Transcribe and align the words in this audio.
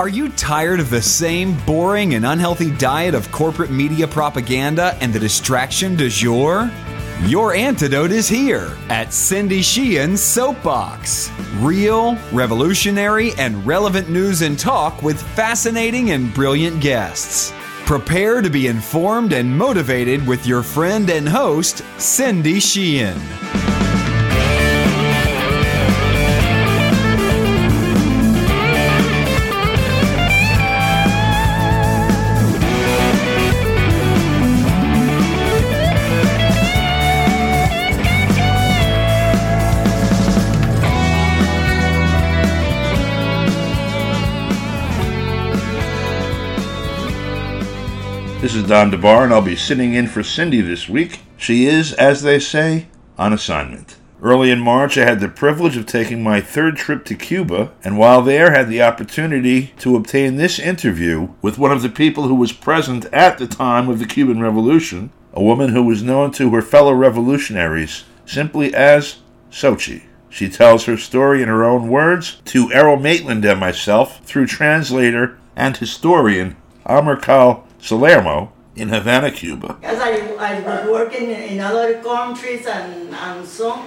Are 0.00 0.08
you 0.08 0.30
tired 0.30 0.80
of 0.80 0.88
the 0.88 1.02
same 1.02 1.54
boring 1.66 2.14
and 2.14 2.24
unhealthy 2.24 2.70
diet 2.70 3.14
of 3.14 3.30
corporate 3.30 3.70
media 3.70 4.08
propaganda 4.08 4.96
and 5.02 5.12
the 5.12 5.18
distraction 5.18 5.94
du 5.94 6.08
jour? 6.08 6.70
Your 7.24 7.52
antidote 7.52 8.10
is 8.10 8.26
here 8.26 8.74
at 8.88 9.12
Cindy 9.12 9.60
Sheehan's 9.60 10.22
Soapbox. 10.22 11.30
Real, 11.56 12.16
revolutionary, 12.32 13.32
and 13.36 13.66
relevant 13.66 14.08
news 14.08 14.40
and 14.40 14.58
talk 14.58 15.02
with 15.02 15.20
fascinating 15.20 16.12
and 16.12 16.32
brilliant 16.32 16.80
guests. 16.80 17.52
Prepare 17.84 18.40
to 18.40 18.48
be 18.48 18.68
informed 18.68 19.34
and 19.34 19.54
motivated 19.54 20.26
with 20.26 20.46
your 20.46 20.62
friend 20.62 21.10
and 21.10 21.28
host, 21.28 21.84
Cindy 21.98 22.58
Sheehan. 22.58 23.20
This 48.40 48.54
is 48.54 48.66
Don 48.66 48.90
DeBar, 48.90 49.24
and 49.24 49.34
I'll 49.34 49.42
be 49.42 49.54
sitting 49.54 49.92
in 49.92 50.06
for 50.06 50.22
Cindy 50.22 50.62
this 50.62 50.88
week. 50.88 51.20
She 51.36 51.66
is, 51.66 51.92
as 51.92 52.22
they 52.22 52.38
say, 52.38 52.86
on 53.18 53.34
assignment. 53.34 53.98
Early 54.22 54.50
in 54.50 54.60
March, 54.60 54.96
I 54.96 55.04
had 55.04 55.20
the 55.20 55.28
privilege 55.28 55.76
of 55.76 55.84
taking 55.84 56.22
my 56.22 56.40
third 56.40 56.78
trip 56.78 57.04
to 57.04 57.14
Cuba, 57.14 57.70
and 57.84 57.98
while 57.98 58.22
there, 58.22 58.52
had 58.52 58.70
the 58.70 58.80
opportunity 58.80 59.74
to 59.80 59.94
obtain 59.94 60.36
this 60.36 60.58
interview 60.58 61.28
with 61.42 61.58
one 61.58 61.70
of 61.70 61.82
the 61.82 61.90
people 61.90 62.28
who 62.28 62.34
was 62.34 62.50
present 62.50 63.04
at 63.12 63.36
the 63.36 63.46
time 63.46 63.90
of 63.90 63.98
the 63.98 64.06
Cuban 64.06 64.40
Revolution, 64.40 65.12
a 65.34 65.42
woman 65.42 65.74
who 65.74 65.82
was 65.82 66.02
known 66.02 66.30
to 66.32 66.48
her 66.54 66.62
fellow 66.62 66.94
revolutionaries 66.94 68.04
simply 68.24 68.74
as 68.74 69.18
Sochi. 69.50 70.04
She 70.30 70.48
tells 70.48 70.86
her 70.86 70.96
story 70.96 71.42
in 71.42 71.48
her 71.48 71.62
own 71.62 71.88
words 71.88 72.40
to 72.46 72.72
Errol 72.72 72.96
Maitland 72.96 73.44
and 73.44 73.60
myself 73.60 74.24
through 74.24 74.46
translator 74.46 75.38
and 75.54 75.76
historian 75.76 76.56
Amarcal 76.86 77.64
Salermo 77.82 78.52
in 78.76 78.88
Havana, 78.88 79.30
Cuba. 79.30 79.76
As 79.82 79.98
I, 80.00 80.20
I 80.38 80.60
was 80.60 80.88
working 80.88 81.30
in 81.30 81.60
other 81.60 82.00
countries 82.02 82.66
and, 82.66 83.14
and 83.14 83.46
so, 83.46 83.78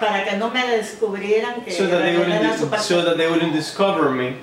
para 0.00 0.24
que 0.24 0.36
no 0.38 0.50
me 0.50 0.60
descubrieran 0.60 1.64
que 1.64 1.72
so 1.72 1.86
that 1.86 2.02
they 2.02 2.16
wouldn't 2.16 2.58
super- 2.58 2.78
so 2.78 3.02
that 3.02 3.16
they 3.16 3.30
wouldn't 3.30 3.52
discover 3.52 4.10
me. 4.10 4.36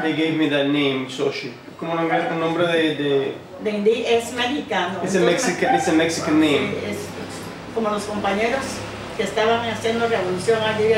They 0.00 0.14
gave 0.14 0.36
me 0.38 0.48
that 0.48 0.68
name, 0.68 1.06
Soshi. 1.06 1.52
Como 1.78 1.94
nombre, 1.94 2.16
un 2.30 2.40
nombre 2.40 2.66
de, 2.66 2.94
de 2.94 3.34
de 3.62 4.16
es 4.16 4.32
mexicano. 4.32 5.02
it's 5.02 5.14
a 5.14 5.20
Mexican 5.20 5.74
it's 5.74 5.88
a 5.88 5.92
Mexican 5.92 6.40
name. 6.40 6.70
sí, 6.72 6.90
es 6.90 6.96
como 7.74 7.90
los 7.90 8.04
compañeros 8.04 8.62
que 9.16 9.24
estaban 9.24 9.68
haciendo 9.68 10.08
revolución 10.08 10.60
allí 10.62 10.92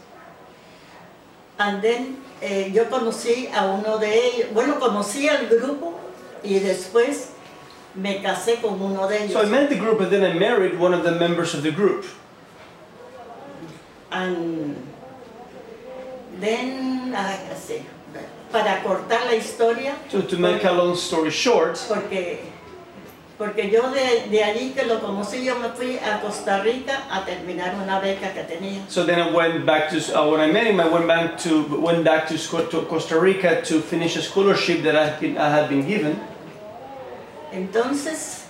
And 1.60 1.82
then 1.82 2.18
eh, 2.42 2.72
yo 2.74 2.86
conocí 2.86 3.50
a 3.54 3.66
uno 3.66 3.98
de 3.98 4.14
ellos, 4.14 4.54
bueno, 4.54 4.80
conocí 4.80 5.28
al 5.30 5.48
grupo 5.48 6.00
y 6.44 6.60
después 6.60 7.30
me 7.96 8.22
casé 8.22 8.62
con 8.62 8.82
uno 8.82 9.08
de 9.08 9.30
So 9.30 9.42
I 9.42 9.46
met 9.46 9.70
the 9.70 9.76
group 9.76 10.02
and 10.02 10.12
then 10.12 10.24
I 10.24 10.34
married 10.38 10.80
one 10.80 10.94
of 10.94 11.04
the 11.04 11.12
members 11.12 11.54
of 11.54 11.64
the 11.64 11.72
group. 11.72 12.06
And 14.14 14.76
then, 16.40 17.14
ay, 17.16 17.38
así, 17.52 17.82
para 18.52 18.82
cortar 18.84 19.26
la 19.26 19.34
historia, 19.36 19.96
So 20.10 20.22
to 20.22 20.38
make 20.38 20.64
a 20.64 20.72
long 20.72 20.94
story 20.96 21.32
short, 21.32 21.80
porque, 21.88 22.40
porque 23.40 23.72
yo 23.72 23.90
de, 23.92 24.28
de 24.30 24.44
allí 24.44 24.74
que 24.76 24.86
lo 24.86 25.00
conocí, 25.00 25.44
yo 25.44 25.56
me 25.58 25.70
fui 25.70 25.98
a 25.98 26.22
Costa 26.22 26.62
Rica 26.62 27.06
a 27.10 27.26
terminar 27.26 27.74
una 27.84 28.00
beca 28.00 28.32
que 28.34 28.44
tenía. 28.44 28.84
So 28.88 29.04
then 29.04 29.20
I 29.20 29.32
went 29.32 29.66
back 29.66 29.90
to 29.90 29.98
uh, 30.16 30.30
when 30.30 30.40
I 30.42 30.52
met 30.52 30.68
him. 30.68 30.80
I 30.80 30.88
went 30.88 31.08
back 31.08 31.38
to 31.40 31.64
went 31.82 32.04
back 32.04 32.28
to, 32.28 32.38
to 32.38 32.82
Costa 32.86 33.20
Rica 33.20 33.62
to 33.64 33.82
finish 33.82 34.16
a 34.16 34.22
scholarship 34.22 34.84
that 34.84 34.96
I 34.96 35.06
had 35.10 35.20
been, 35.20 35.38
I 35.40 35.50
had 35.50 35.70
been 35.70 35.88
given. 35.88 36.20
Entonces, 37.52 38.46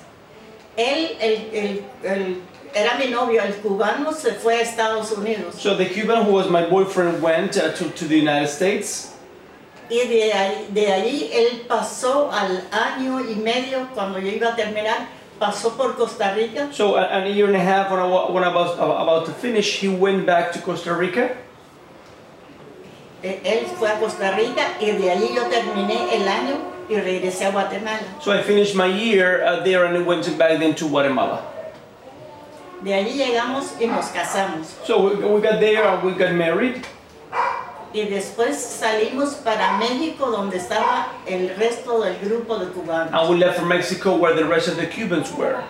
él, 0.78 1.16
el, 1.20 1.50
el, 1.54 1.84
el- 2.04 2.42
era 2.74 2.98
mi 2.98 3.10
novio, 3.10 3.42
el 3.44 3.54
cubano, 3.62 4.12
se 4.14 4.34
fue 4.34 4.56
a 4.56 4.62
Estados 4.62 5.12
Unidos. 5.12 5.56
So 5.60 5.76
the 5.76 5.86
Cuban 5.86 6.26
who 6.26 6.32
was 6.34 6.50
my 6.50 6.66
boyfriend 6.68 7.22
went 7.22 7.58
uh, 7.58 7.72
to, 7.74 7.90
to 7.90 8.06
the 8.06 8.18
United 8.18 8.48
States. 8.50 9.12
Y 9.90 10.08
de 10.08 10.32
ahí, 10.34 10.68
de 10.74 10.92
ahí 10.92 11.30
él 11.34 11.68
pasó 11.68 12.32
al 12.32 12.64
año 12.72 13.20
y 13.20 13.36
medio, 13.36 13.88
cuando 13.94 14.18
yo 14.20 14.30
iba 14.32 14.50
a 14.54 14.56
terminar, 14.56 15.08
pasó 15.40 15.76
por 15.76 15.96
Costa 15.96 16.34
Rica 16.34 16.70
So 16.72 16.96
a- 16.96 17.06
an 17.12 17.28
year 17.32 17.48
and 17.48 17.56
a 17.56 17.60
half 17.60 17.92
when 17.92 18.00
I, 18.00 18.06
when 18.32 18.44
I 18.44 18.54
was 18.54 18.72
about 18.78 19.26
to 19.26 19.32
finish, 19.34 19.78
he 19.80 19.90
went 19.90 20.26
back 20.26 20.52
to 20.54 20.60
Costa 20.60 20.94
Rica. 20.94 21.36
Eh, 23.22 23.40
Él 23.44 23.66
fue 23.78 23.88
a 23.90 24.00
Costa 24.00 24.32
Rica 24.32 24.78
y 24.82 24.92
de 24.92 25.12
allí 25.12 25.34
yo 25.36 25.44
terminé 25.50 26.14
el 26.16 26.28
año 26.28 26.58
y 26.90 26.96
regresé 26.96 27.46
a 27.46 27.52
Guatemala. 27.52 28.02
So 28.22 28.32
I 28.32 28.42
finished 28.42 28.76
my 28.76 28.88
year 28.88 29.44
uh, 29.46 29.64
there 29.64 29.86
and 29.86 30.06
went 30.06 30.26
back 30.38 30.60
then 30.60 30.74
to 30.76 30.88
Guatemala. 30.90 31.42
De 32.84 32.94
allí 32.94 33.14
llegamos 33.14 33.74
y 33.80 33.88
nos 33.88 34.08
casamos. 34.08 34.68
So 34.86 35.08
we, 35.08 35.16
we 35.16 35.42
got 35.42 35.60
there 35.60 35.88
and 35.88 36.04
we 36.04 36.14
got 36.14 36.34
married. 36.34 36.84
Y 37.94 38.06
después 38.06 38.58
salimos 38.58 39.36
para 39.36 39.78
México 39.78 40.32
donde 40.32 40.58
estaba 40.58 41.08
el 41.28 41.56
resto 41.56 42.02
del 42.02 42.18
grupo 42.20 42.58
de 42.58 42.68
cubanos. 42.72 43.14
And 43.14 43.30
we 43.30 43.38
left 43.38 43.60
for 43.60 43.66
Mexico 43.66 44.16
where 44.16 44.36
the 44.36 44.46
rest 44.46 44.68
of 44.68 44.76
the 44.78 44.88
Cubans 44.88 45.32
were. 45.38 45.64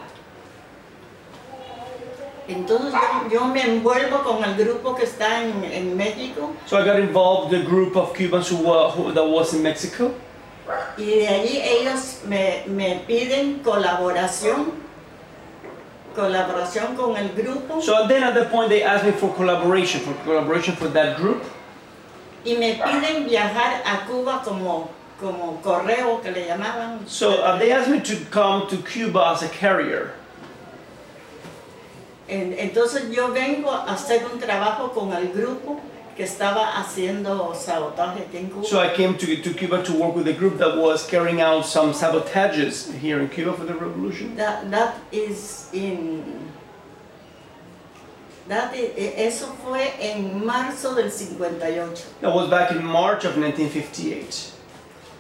Entonces 2.48 2.94
yo, 2.94 3.30
yo 3.30 3.46
me 3.46 3.62
envuelvo 3.62 4.24
con 4.24 4.44
el 4.44 4.56
grupo 4.56 4.96
que 4.96 5.04
está 5.06 5.44
en, 5.44 5.64
en 5.64 5.96
México 5.96 6.54
So 6.66 6.78
I 6.78 6.84
got 6.84 7.00
involved 7.00 7.52
the 7.52 7.64
group 7.64 7.96
of 7.96 8.14
Cubans 8.14 8.50
who, 8.50 8.58
were, 8.58 8.90
who 8.90 9.14
that 9.14 9.24
was 9.24 9.54
in 9.54 9.64
Mexico. 9.64 10.14
y 10.98 11.06
de 11.06 11.28
allí 11.28 11.62
ellos 11.62 12.22
me, 12.28 12.64
me 12.68 13.02
piden 13.08 13.60
colaboración, 13.60 14.83
colaboración 16.16 16.96
con 16.96 17.16
el 17.18 17.30
grupo 17.30 17.82
So 17.82 18.08
then 18.08 18.24
at 18.24 18.34
that 18.36 18.52
point 18.52 18.70
they 18.70 18.84
asked 18.84 19.06
me 19.06 19.12
for 19.12 19.34
collaboration, 19.36 20.02
for 20.02 20.14
collaboration 20.24 20.76
for 20.76 20.88
that 20.90 21.18
group. 21.18 21.44
y 22.46 22.56
me 22.58 22.76
piden 22.76 23.26
viajar 23.26 23.82
a 23.86 24.06
Cuba 24.06 24.42
como, 24.44 24.90
como 25.20 25.62
correo 25.62 26.22
que 26.22 26.32
le 26.32 26.46
llamaban. 26.48 27.00
So 27.08 27.42
uh, 27.42 27.58
they 27.58 27.72
asked 27.72 27.90
me 27.90 28.00
to 28.02 28.16
come 28.32 28.68
to 28.68 28.78
Cuba 28.78 29.32
as 29.34 29.44
a 29.44 29.48
carrier. 29.50 30.12
En- 32.28 32.54
Entonces 32.58 33.10
yo 33.12 33.30
vengo 33.34 33.70
a 33.72 33.86
hacer 33.94 34.26
un 34.32 34.40
trabajo 34.40 34.90
con 34.94 35.12
el 35.14 35.32
grupo 35.34 35.80
que 36.16 36.24
estaba 36.24 36.78
haciendo 36.78 37.54
sabotaje 37.56 38.28
en 38.34 38.50
Cuba. 38.50 38.66
So 38.66 38.80
I 38.80 38.90
came 38.96 39.18
to, 39.18 39.42
to 39.42 39.54
Cuba 39.54 39.82
to 39.84 39.94
work 39.94 40.16
with 40.16 40.28
a 40.28 40.34
group 40.34 40.58
that 40.60 40.78
was 40.78 41.06
carrying 41.08 41.42
out 41.42 41.66
some 41.66 41.92
sabotages 41.94 42.92
here 43.00 43.20
in 43.20 43.30
Cuba 43.30 43.54
for 43.54 43.66
the 43.66 43.74
revolution. 43.74 44.36
That, 44.36 44.70
that 44.72 44.96
is 45.12 45.70
in. 45.74 46.24
That 48.48 48.76
e- 48.76 48.92
eso 49.18 49.48
fue 49.64 49.94
en 50.00 50.46
marzo 50.46 50.94
del 50.96 51.10
58. 51.12 52.06
That 52.22 52.34
was 52.34 52.50
back 52.50 52.72
in 52.72 52.84
March 52.84 53.24
of 53.26 53.38
1958. 53.38 54.52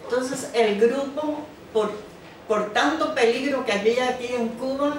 Entonces 0.06 0.51
el 0.53 0.79
grupo, 0.79 1.38
por, 1.71 1.89
por 2.47 2.69
tanto 2.73 3.15
peligro 3.15 3.65
que 3.65 3.71
había 3.71 4.09
aquí 4.09 4.27
en 4.35 4.50
Cuba, 4.59 4.97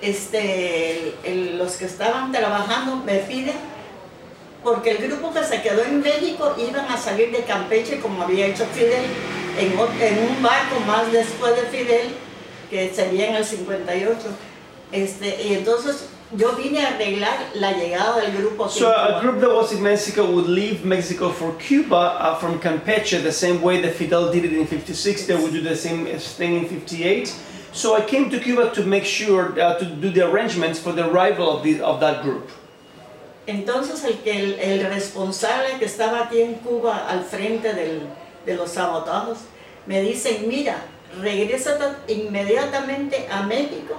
este, 0.00 1.14
el- 1.22 1.58
los 1.58 1.76
que 1.76 1.84
estaban 1.84 2.32
trabajando 2.32 2.96
me 2.96 3.18
piden, 3.18 3.56
porque 4.62 4.92
el 4.92 5.08
grupo 5.08 5.32
que 5.32 5.44
se 5.44 5.62
quedó 5.62 5.82
en 5.84 6.00
México 6.00 6.54
iban 6.58 6.86
a 6.86 6.96
salir 6.96 7.32
de 7.32 7.44
Campeche 7.44 8.00
como 8.00 8.22
había 8.22 8.46
hecho 8.46 8.66
Fidel, 8.66 9.04
en, 9.58 9.72
en 9.72 10.28
un 10.28 10.42
barco 10.42 10.80
más 10.86 11.10
después 11.10 11.56
de 11.56 11.62
Fidel, 11.62 12.08
que 12.68 12.92
sería 12.94 13.30
en 13.30 13.36
el 13.36 13.44
58. 13.44 14.18
Este, 14.92 15.42
y 15.44 15.54
entonces 15.54 16.08
yo 16.36 16.52
vine 16.52 16.84
a 16.84 16.94
arreglar 16.94 17.50
la 17.54 17.72
llegada 17.72 18.20
del 18.20 18.36
grupo 18.36 18.68
So 18.68 18.92
a 18.92 19.20
group 19.20 19.40
that 19.40 19.50
was 19.50 19.72
in 19.72 19.82
Mexico 19.82 20.24
would 20.26 20.46
leave 20.46 20.84
Mexico 20.84 21.30
for 21.30 21.52
Cuba 21.58 22.16
uh, 22.18 22.34
from 22.36 22.60
Campeche 22.60 23.22
the 23.22 23.32
same 23.32 23.60
way 23.62 23.80
that 23.80 23.94
Fidel 23.94 24.30
did 24.30 24.44
it 24.44 24.52
in 24.52 24.66
56. 24.66 25.26
They 25.26 25.34
would 25.34 25.52
do 25.52 25.60
the 25.60 25.76
same 25.76 26.06
thing 26.06 26.56
in 26.56 26.66
58. 26.66 27.34
So 27.72 27.96
I 27.96 28.00
came 28.00 28.30
to 28.30 28.38
Cuba 28.38 28.70
to 28.74 28.84
make 28.84 29.04
sure 29.04 29.60
uh, 29.60 29.78
to 29.78 29.84
do 29.84 30.10
the 30.10 30.28
arrangements 30.28 30.78
for 30.78 30.92
the 30.92 31.08
arrival 31.08 31.56
of, 31.56 31.62
the, 31.62 31.80
of 31.80 32.00
that 32.00 32.22
group. 32.22 32.50
Entonces 33.50 34.04
el, 34.04 34.18
el, 34.24 34.58
el 34.60 34.86
responsable 34.86 35.78
que 35.78 35.84
estaba 35.86 36.24
aquí 36.24 36.40
en 36.40 36.54
Cuba 36.54 37.06
al 37.08 37.24
frente 37.24 37.72
del- 37.74 38.02
de 38.46 38.54
los 38.56 38.70
sabotajes 38.70 39.38
me 39.86 40.00
dicen, 40.02 40.46
mira, 40.48 40.76
regresa 41.20 41.76
inmediatamente 42.08 43.26
a 43.30 43.42
México 43.42 43.94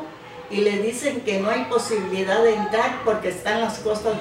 y 0.49 0.57
le 0.61 0.79
dicen 0.79 1.21
que 1.21 1.39
no 1.39 1.49
hay 1.49 1.65
posibilidad 1.65 2.43
de 2.43 2.53
entrar 2.55 3.01
porque 3.05 3.29
están 3.29 3.61
las 3.61 3.79
costas 3.79 4.13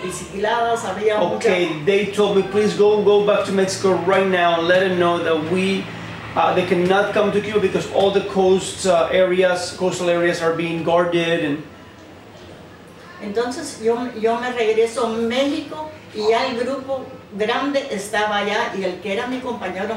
había 0.84 1.18
mucha- 1.18 1.36
Okay, 1.48 1.82
they 1.86 2.06
told 2.06 2.36
me 2.36 2.42
please 2.42 2.76
go 2.76 3.02
go 3.02 3.24
back 3.24 3.44
to 3.46 3.52
Mexico 3.52 3.94
right 4.06 4.26
now 4.28 4.58
and 4.58 4.68
let 4.68 4.80
them 4.80 4.98
know 4.98 5.18
that 5.18 5.36
we 5.52 5.82
uh, 6.36 6.54
they 6.54 6.64
cannot 6.66 7.12
come 7.12 7.32
to 7.32 7.40
Cuba 7.40 7.60
because 7.60 7.88
all 7.94 8.12
the 8.12 8.24
coast 8.32 8.86
uh, 8.86 9.08
areas, 9.10 9.72
coastal 9.76 10.08
areas 10.08 10.40
are 10.42 10.54
being 10.54 10.84
guarded 10.84 11.44
and 11.44 11.62
Entonces 13.22 13.80
yo, 13.82 13.96
yo 14.20 14.36
me 14.40 14.50
regreso 14.52 15.06
a 15.06 15.10
México 15.10 15.88
y 16.14 16.28
ya 16.28 16.46
el 16.46 16.58
grupo 16.58 17.04
grande 17.36 17.86
estaba 17.90 18.38
allá 18.38 18.72
y 18.76 18.84
el 18.84 19.00
que 19.00 19.12
era 19.12 19.26
mi 19.26 19.38
compañero 19.40 19.94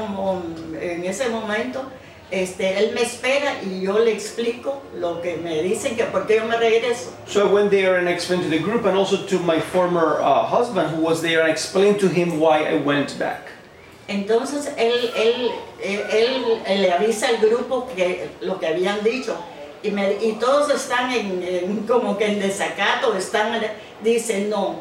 en 0.80 1.04
ese 1.04 1.28
momento, 1.30 1.82
este, 2.30 2.78
él 2.78 2.92
me 2.94 3.02
espera 3.02 3.62
y 3.62 3.80
yo 3.82 3.98
le 3.98 4.12
explico 4.12 4.82
lo 4.98 5.20
que 5.20 5.36
me 5.36 5.62
dicen 5.62 5.96
que 5.96 6.04
por 6.04 6.26
qué 6.26 6.36
yo 6.36 6.44
me 6.46 6.56
regreso. 6.56 7.10
So 7.26 7.40
I 7.48 7.52
went 7.52 7.70
there 7.70 7.96
and 7.98 8.08
explained 8.08 8.44
to 8.44 8.50
the 8.50 8.58
group 8.58 8.84
and 8.86 8.96
also 8.96 9.16
to 9.26 9.38
my 9.40 9.60
former 9.60 10.20
uh, 10.20 10.44
husband 10.46 10.94
who 10.94 11.02
was 11.02 11.20
there 11.22 11.40
and 11.42 11.50
explained 11.50 11.98
to 12.00 12.08
him 12.08 12.38
why 12.40 12.64
I 12.64 12.76
went 12.84 13.18
back. 13.18 13.50
Entonces 14.06 14.70
él, 14.76 14.92
él, 15.16 15.50
él, 15.82 16.00
él- 16.10 16.62
él 16.66 16.82
le 16.82 16.92
avisa 16.92 17.28
al 17.28 17.38
grupo 17.38 17.88
que 17.96 18.28
lo 18.42 18.58
que 18.58 18.66
habían 18.66 19.02
dicho 19.02 19.34
y, 19.84 19.90
me- 19.90 20.16
y 20.20 20.32
todos 20.40 20.70
están 20.70 21.10
en, 21.12 21.42
en 21.42 21.86
como 21.86 22.16
que 22.16 22.26
en 22.26 22.40
desacato, 22.40 23.14
están, 23.16 23.52
dicen 24.02 24.48
no, 24.50 24.76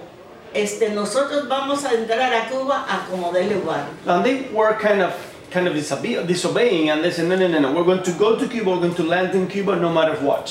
este, 0.53 0.89
nosotros 0.89 1.47
vamos 1.47 1.83
a 1.85 1.93
entrar 1.93 2.33
a 2.33 2.47
Cuba 2.49 2.85
a 2.89 3.05
como 3.09 3.31
dé 3.31 3.45
lugar. 3.45 3.85
And 4.07 4.23
they 4.23 4.47
were 4.53 4.75
kind 4.79 5.01
of 5.01 5.11
kind 5.51 5.67
of 5.67 5.73
disobe- 5.75 6.25
disobeying 6.25 6.89
and 6.89 7.03
they 7.03 7.11
said 7.11 7.27
no 7.27 7.35
no 7.35 7.47
no 7.47 7.59
no 7.59 7.71
we're 7.73 7.83
going 7.85 8.01
to 8.01 8.11
go 8.13 8.35
to 8.37 8.47
Cuba 8.47 8.71
we're 8.71 8.79
going 8.79 8.95
to 8.95 9.03
land 9.03 9.35
in 9.35 9.47
Cuba 9.47 9.75
no 9.75 9.89
matter 9.89 10.15
what. 10.23 10.49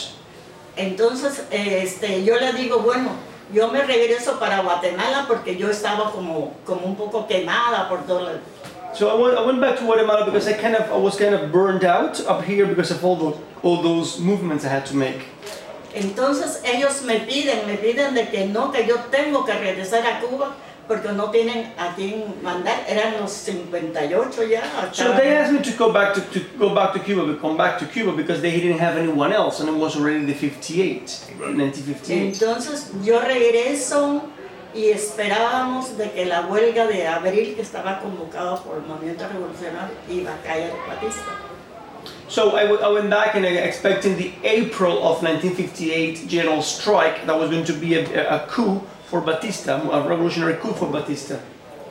Entonces 0.76 1.44
este, 1.50 2.24
yo 2.24 2.36
le 2.36 2.52
digo, 2.52 2.78
bueno, 2.78 3.10
yo 3.52 3.68
me 3.68 3.82
regreso 3.82 4.38
para 4.38 4.60
Guatemala 4.62 5.24
porque 5.28 5.56
yo 5.56 5.68
estaba 5.70 6.10
como, 6.12 6.54
como 6.64 6.86
un 6.86 6.96
poco 6.96 7.26
quemada 7.26 7.88
por 7.88 8.06
todo. 8.06 8.30
El- 8.92 8.96
So 8.96 9.08
I 9.08 9.14
went, 9.20 9.38
I 9.38 9.46
went 9.46 9.60
back 9.60 9.78
to 9.78 9.84
Guatemala 9.84 10.24
because 10.24 10.46
I 10.48 10.52
kind 10.54 10.76
of 10.76 10.90
I 10.92 10.96
was 10.96 11.16
kind 11.16 11.34
of 11.34 11.50
burned 11.50 11.84
out 11.84 12.20
up 12.26 12.44
here 12.44 12.66
because 12.66 12.90
of 12.90 13.04
all 13.04 13.16
those 13.16 13.36
all 13.62 13.82
those 13.82 14.18
movements 14.20 14.64
I 14.64 14.68
had 14.68 14.84
to 14.86 14.96
make. 14.96 15.20
Entonces 15.94 16.60
ellos 16.64 17.02
me 17.02 17.18
piden, 17.20 17.66
me 17.66 17.76
piden 17.76 18.14
de 18.14 18.26
que 18.30 18.46
no, 18.46 18.70
que 18.72 18.86
yo 18.86 18.96
tengo 19.10 19.44
que 19.44 19.52
regresar 19.52 20.06
a 20.06 20.20
Cuba 20.20 20.54
porque 20.88 21.12
no 21.12 21.30
tienen 21.30 21.72
a 21.78 21.94
quién 21.94 22.42
mandar. 22.42 22.84
Eran 22.88 23.20
los 23.20 23.32
58 23.32 24.42
ya. 24.48 24.62
So 24.92 25.12
they 25.12 25.36
asked 25.36 25.52
me 25.52 25.60
to 25.62 25.70
go 25.76 25.92
back 25.92 26.14
to, 26.14 26.20
to 26.32 26.40
go 26.58 26.74
back 26.74 26.92
to 26.94 26.98
Cuba, 26.98 27.26
to 27.26 27.38
come 27.38 27.56
back 27.56 27.78
to 27.78 27.86
Cuba 27.86 28.12
because 28.12 28.40
they 28.40 28.58
didn't 28.58 28.78
have 28.78 28.96
anyone 28.96 29.32
else, 29.32 29.60
and 29.60 29.68
it 29.68 29.74
was 29.76 29.94
already 29.96 30.24
the 30.24 30.34
58, 30.34 31.00
1958. 31.38 32.32
Entonces 32.34 32.90
yo 33.04 33.20
regreso 33.20 34.22
y 34.74 34.86
esperábamos 34.90 35.96
de 35.98 36.10
que 36.12 36.24
la 36.24 36.42
huelga 36.46 36.86
de 36.86 37.06
abril 37.06 37.54
que 37.54 37.62
estaba 37.62 38.00
convocada 38.00 38.56
por 38.56 38.76
el 38.76 38.82
movimiento 38.82 39.24
revolucionario 39.28 39.94
iba 40.08 40.32
a 40.34 40.42
caer 40.42 40.72
Batista. 40.88 41.38
So 42.28 42.56
I, 42.56 42.62
w- 42.64 42.80
I 42.80 42.88
went 42.92 43.10
back 43.10 43.34
and 43.34 43.44
I 43.44 43.50
expecting 43.58 44.16
the 44.16 44.32
April 44.42 44.98
of 45.04 45.22
1958 45.22 46.26
general 46.26 46.62
strike 46.62 47.26
that 47.26 47.38
was 47.38 47.50
going 47.50 47.64
to 47.64 47.74
be 47.74 47.94
a, 47.94 48.36
a 48.36 48.46
coup 48.48 48.80
for 49.06 49.20
Batista, 49.20 49.74
a 49.92 50.08
revolutionary 50.08 50.54
coup 50.54 50.72
for 50.72 50.86
Batista. 50.88 51.38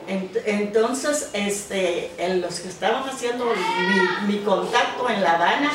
Ent- 0.08 0.36
Entonces, 0.44 1.30
este, 1.32 2.10
en 2.18 2.40
los 2.40 2.58
que 2.58 2.68
estaban 2.68 3.04
haciendo 3.08 3.44
mi, 4.26 4.32
mi 4.34 4.38
contacto 4.42 5.08
en 5.08 5.22
La 5.22 5.34
Habana, 5.36 5.70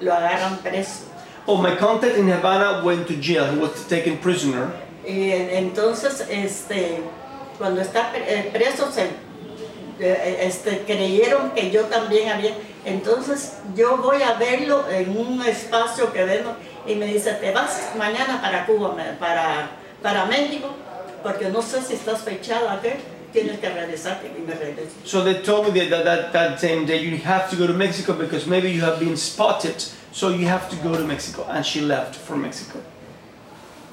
lo 0.00 0.12
agarran 0.12 0.58
preso. 0.58 1.06
Oh, 1.46 1.56
my 1.56 1.74
contact 1.76 2.16
in 2.18 2.28
Havana 2.28 2.82
went 2.84 3.06
to 3.08 3.14
jail. 3.16 3.46
He 3.50 3.58
was 3.58 3.86
taken 3.88 4.18
prisoner. 4.18 4.70
Y 5.06 5.30
en- 5.30 5.50
entonces, 5.50 6.24
este, 6.28 7.00
cuando 7.58 7.80
está 7.80 8.12
eh, 8.16 8.50
preso, 8.52 8.90
se, 8.90 9.04
eh, 10.00 10.38
este, 10.42 10.80
creyeron 10.80 11.50
que 11.52 11.70
yo 11.70 11.82
también 11.84 12.28
había. 12.30 12.52
Entonces, 12.84 13.54
yo 13.74 13.96
voy 13.98 14.22
a 14.22 14.34
verlo 14.34 14.84
en 14.90 15.16
un 15.16 15.42
espacio 15.44 16.12
que 16.12 16.24
vemos 16.24 16.54
y 16.86 16.94
me 16.94 17.06
dice, 17.06 17.32
te 17.32 17.50
vas 17.52 17.90
mañana 17.98 18.40
para 18.40 18.66
Cuba, 18.66 18.94
para, 19.18 19.70
para 20.02 20.24
México, 20.26 20.68
porque 21.22 21.48
no 21.48 21.62
sé 21.62 21.82
si 21.82 21.94
estás 21.94 22.20
fechada, 22.22 22.80
¿qué? 22.80 22.96
Tienes 23.32 23.58
que 23.58 23.68
regresar 23.68 24.20
y 24.24 24.40
me 24.40 24.54
regreso. 24.54 24.92
So 25.04 25.22
they 25.24 25.34
told 25.42 25.72
me 25.74 25.80
that, 25.88 26.04
that, 26.04 26.32
that 26.32 26.58
same 26.60 26.86
day 26.86 26.98
you 27.02 27.18
have 27.24 27.50
to 27.50 27.56
go 27.56 27.66
to 27.66 27.72
Mexico 27.74 28.12
because 28.14 28.46
maybe 28.46 28.70
you 28.72 28.82
have 28.82 28.98
been 28.98 29.16
spotted. 29.16 29.74
So 30.12 30.30
you 30.30 30.46
have 30.48 30.70
to 30.70 30.76
go 30.76 30.96
to 30.96 31.04
Mexico. 31.04 31.44
And 31.50 31.64
she 31.64 31.80
left 31.82 32.14
for 32.14 32.36
Mexico. 32.36 32.78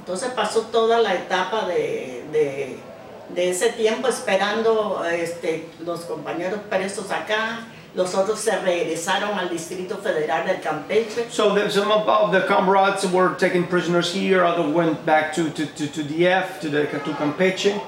Entonces 0.04 0.32
pasó 0.32 0.64
toda 0.64 1.00
la 1.00 1.14
etapa 1.14 1.66
de, 1.66 2.26
de, 2.34 2.78
de 3.30 3.50
ese 3.50 3.70
tiempo 3.70 4.10
esperando 4.10 5.02
este, 5.10 5.70
los 5.86 6.02
compañeros 6.02 6.60
presos 6.70 7.10
acá, 7.10 7.60
los 7.96 8.14
otros 8.14 8.40
se 8.40 8.58
regresaron 8.60 9.40
al 9.40 9.50
Distrito 9.50 9.98
Federal 10.00 10.46
del 10.46 10.60
Campeche. 10.60 11.28
So 11.32 11.54
the, 11.56 11.70
some 11.72 11.90
of 11.92 12.32
the 12.34 12.42
comrades 12.48 13.06
were 13.14 13.36
taken 13.38 13.64
prisoners 13.66 14.12
here. 14.14 14.44
Others 14.44 14.74
went 14.74 15.06
back 15.06 15.32
to, 15.36 15.50
to, 15.52 15.66
to, 15.68 15.88
to 15.88 16.02
DF, 16.04 16.60
to, 16.60 16.70
the, 16.70 16.86
to 16.88 17.12
Campeche. 17.14 17.80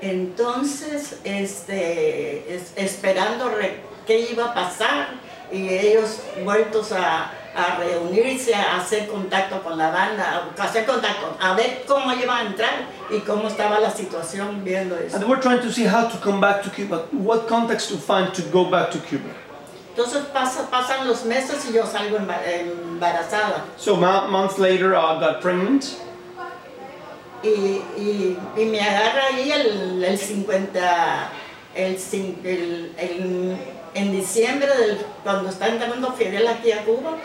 Entonces, 0.00 1.16
este, 1.24 2.54
es- 2.54 2.72
esperando 2.76 3.48
re- 3.48 3.80
qué 4.06 4.20
iba 4.30 4.50
a 4.50 4.54
pasar 4.54 5.08
y 5.50 5.68
ellos 5.68 6.20
vueltos 6.44 6.92
a, 6.92 7.32
a 7.58 7.76
reunirse, 7.78 8.54
a 8.54 8.76
hacer 8.76 9.08
contacto 9.08 9.62
con 9.62 9.76
la 9.76 9.90
banda, 9.90 10.48
a 10.56 10.62
hacer 10.62 10.86
contacto, 10.86 11.36
a 11.40 11.54
ver 11.54 11.82
cómo 11.86 12.12
iban 12.12 12.46
a 12.46 12.48
entrar 12.50 12.70
y 13.10 13.18
cómo 13.20 13.48
estaba 13.48 13.78
la 13.80 13.90
situación 13.90 14.62
viendo 14.64 14.96
eso. 14.96 15.16
And 15.16 15.24
were 15.28 15.40
trying 15.40 15.60
to 15.60 15.70
see 15.72 15.84
how 15.86 16.08
to 16.08 16.18
come 16.20 16.40
back 16.40 16.62
to 16.62 16.70
Cuba, 16.70 17.06
what 17.12 17.46
context 17.48 17.88
to 17.90 17.96
find 17.98 18.32
to 18.34 18.42
go 18.52 18.64
back 18.70 18.90
to 18.92 18.98
Cuba. 19.00 19.30
Entonces 19.96 20.22
pasa- 20.32 20.68
pasan 20.70 21.08
los 21.08 21.24
meses 21.24 21.66
y 21.68 21.72
yo 21.72 21.84
salgo 21.84 22.16
emba- 22.18 22.40
embarazada. 22.46 23.64
So 23.76 23.96
mo- 23.96 24.28
months 24.28 24.56
later, 24.58 24.94
I 24.94 25.18
got 25.18 25.40
pregnant. 25.40 25.84
Y, 27.42 27.48
y, 27.96 28.38
y 28.56 28.64
me 28.64 28.80
agarra 28.80 29.26
ahí 29.32 29.50
el, 29.52 30.02
el 30.04 30.18
50, 30.18 31.28
el, 31.74 31.96
el- 32.44 32.92
el- 32.98 33.56
en 33.94 34.12
diciembre, 34.12 34.68
del, 34.76 34.98
cuando 35.24 35.48
está 35.48 35.68
entrando 35.68 36.12
Fidel 36.12 36.46
aquí 36.46 36.70
a 36.72 36.84
Cuba, 36.84 37.16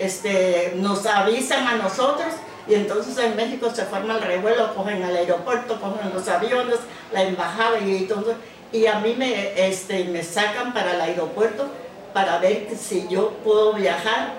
este, 0.00 0.72
nos 0.76 1.06
avisan 1.06 1.66
a 1.66 1.76
nosotros 1.76 2.28
y 2.68 2.74
entonces 2.74 3.16
en 3.18 3.36
México 3.36 3.70
se 3.74 3.84
forma 3.84 4.14
el 4.14 4.22
revuelo, 4.22 4.74
cogen 4.74 5.02
el 5.02 5.16
aeropuerto, 5.16 5.80
cogen 5.80 6.12
los 6.14 6.28
aviones, 6.28 6.76
la 7.12 7.22
embajada 7.22 7.78
y 7.80 7.96
entonces, 7.96 8.34
y 8.72 8.86
a 8.86 8.98
mí 9.00 9.14
me, 9.16 9.66
este, 9.68 10.04
me 10.04 10.22
sacan 10.22 10.72
para 10.72 10.94
el 10.94 11.00
aeropuerto 11.00 11.66
para 12.12 12.38
ver 12.38 12.68
si 12.78 13.06
yo 13.08 13.30
puedo 13.44 13.72
viajar, 13.74 14.32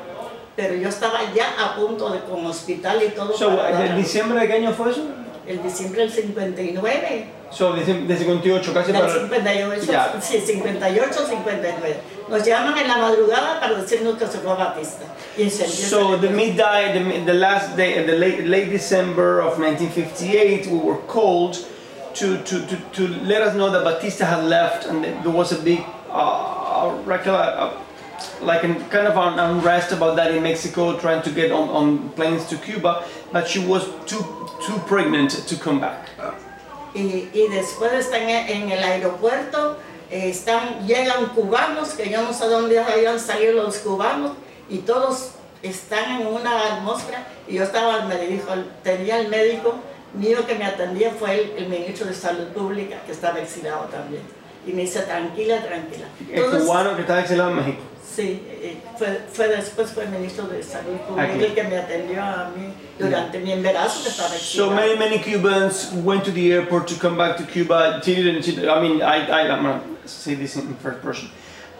pero 0.55 0.75
yo 0.75 0.89
estaba 0.89 1.19
ya 1.33 1.53
a 1.59 1.75
punto 1.75 2.09
de 2.11 2.19
con 2.21 2.45
hospital 2.45 3.01
y 3.03 3.09
todo. 3.09 3.33
So, 3.37 3.55
para 3.57 3.71
dar 3.71 3.81
a 3.81 3.85
¿en 3.87 3.95
luz. 3.95 4.03
diciembre 4.05 4.39
de 4.41 4.47
qué 4.47 4.53
año 4.53 4.73
fue 4.73 4.91
eso? 4.91 5.01
El 5.47 5.61
diciembre 5.63 6.01
del 6.01 6.11
59, 6.11 7.25
So, 7.51 7.73
de, 7.73 7.83
de 7.83 8.17
58, 8.17 8.73
casi 8.73 8.91
del 8.93 9.01
para... 9.01 9.13
58, 9.13 9.91
Ya. 9.91 10.13
sí, 10.21 10.39
58, 10.39 11.25
59. 11.27 11.97
Nos 12.31 12.45
llaman 12.45 12.77
en 12.77 12.87
la 12.87 12.97
madrugada 12.97 13.59
para 13.59 13.75
decirnos 13.75 14.17
que 14.17 14.25
se 14.25 14.37
fue 14.37 14.55
Batista. 14.55 15.03
Y 15.37 15.49
So 15.49 16.15
the 16.17 16.29
midday, 16.29 16.93
the, 16.93 17.25
the 17.25 17.33
last 17.33 17.75
day, 17.75 18.05
the 18.05 18.13
late, 18.13 18.45
late 18.45 18.69
December 18.69 19.41
of 19.41 19.59
1958, 19.59 20.67
we 20.67 20.77
were 20.77 20.99
called 21.07 21.57
to, 22.13 22.37
to, 22.43 22.65
to, 22.67 22.77
to 22.93 23.07
let 23.25 23.41
us 23.41 23.53
know 23.55 23.69
that 23.69 23.83
Batista 23.83 24.25
had 24.25 24.45
left 24.45 24.85
and 24.85 25.03
there 25.03 25.29
was 25.29 25.51
a 25.51 25.61
big, 25.61 25.83
uh, 26.09 26.97
regular, 27.03 27.37
uh, 27.37 27.73
like 28.41 28.63
an, 28.63 28.75
kind 28.89 29.07
of 29.07 29.17
an 29.17 29.37
unrest 29.37 29.91
about 29.91 30.15
that 30.15 30.33
in 30.33 30.41
Mexico, 30.41 30.97
trying 30.97 31.21
to 31.23 31.31
get 31.31 31.51
on, 31.51 31.67
on 31.67 32.09
planes 32.11 32.45
to 32.47 32.55
Cuba, 32.55 33.03
but 33.33 33.45
she 33.45 33.59
was 33.59 33.83
too, 34.05 34.23
too 34.65 34.77
pregnant 34.87 35.31
to 35.31 35.57
come 35.57 35.81
back. 35.81 36.07
y, 36.93 37.29
y 37.33 37.47
después 37.49 37.91
están 37.93 38.29
en, 38.29 38.49
en 38.49 38.71
el 38.71 38.83
aeropuerto, 38.83 39.77
eh, 40.11 40.29
están, 40.29 40.85
llegan 40.85 41.27
cubanos, 41.27 41.89
que 41.89 42.09
yo 42.09 42.21
no 42.21 42.33
sé 42.33 42.47
dónde 42.47 42.79
habían 42.79 43.19
salido 43.19 43.53
los 43.63 43.77
cubanos, 43.77 44.31
y 44.69 44.79
todos 44.79 45.31
están 45.63 46.21
en 46.21 46.27
una 46.27 46.75
atmósfera, 46.75 47.25
y 47.47 47.55
yo 47.55 47.63
estaba, 47.63 48.05
me 48.05 48.17
dijo, 48.27 48.47
tenía 48.83 49.19
el 49.19 49.27
médico 49.29 49.75
mío 50.13 50.45
que 50.45 50.55
me 50.55 50.65
atendía, 50.65 51.11
fue 51.17 51.35
el, 51.35 51.51
el 51.63 51.69
ministro 51.69 52.05
de 52.07 52.13
Salud 52.13 52.47
Pública, 52.47 52.97
que 53.05 53.11
estaba 53.13 53.39
exilado 53.39 53.85
también. 53.85 54.23
Y 54.67 54.73
me 54.73 54.81
dice, 54.81 55.01
tranquila, 55.01 55.61
tranquila. 55.63 56.05
El 56.31 56.43
Todos- 56.43 56.63
cubano 56.63 56.95
que 56.95 57.01
estaba 57.01 57.21
exilado 57.21 57.49
en 57.51 57.55
México. 57.57 57.81
Sí, 58.13 58.43
eh, 58.49 58.77
fue, 58.97 59.21
fue 59.31 59.47
después 59.47 59.89
fue 59.91 60.05
ministro 60.07 60.45
de 60.47 60.61
salud 60.61 60.97
pública 61.07 61.31
Aquí. 61.33 61.43
el 61.45 61.53
que 61.53 61.63
me 61.63 61.77
atendió 61.77 62.21
a 62.21 62.51
mí 62.53 62.73
durante 62.99 63.39
mi 63.39 63.53
embarazo 63.53 64.03
que 64.03 64.09
estaba 64.09 64.27
So 64.29 64.35
exilado. 64.35 64.71
many, 64.71 64.95
many 64.97 65.19
Cubans 65.19 65.91
went 66.03 66.25
to 66.25 66.31
the 66.31 66.51
airport 66.51 66.87
to 66.89 66.95
come 66.95 67.15
back 67.15 67.37
to 67.37 67.43
Cuba. 67.45 68.01
Didn't. 68.03 68.45
I 68.67 68.81
mean, 68.81 69.01
I, 69.01 69.21
I, 69.31 69.47
Say 70.05 70.35
this 70.35 70.55
in 70.55 70.73
first 70.75 71.01
person. 71.01 71.29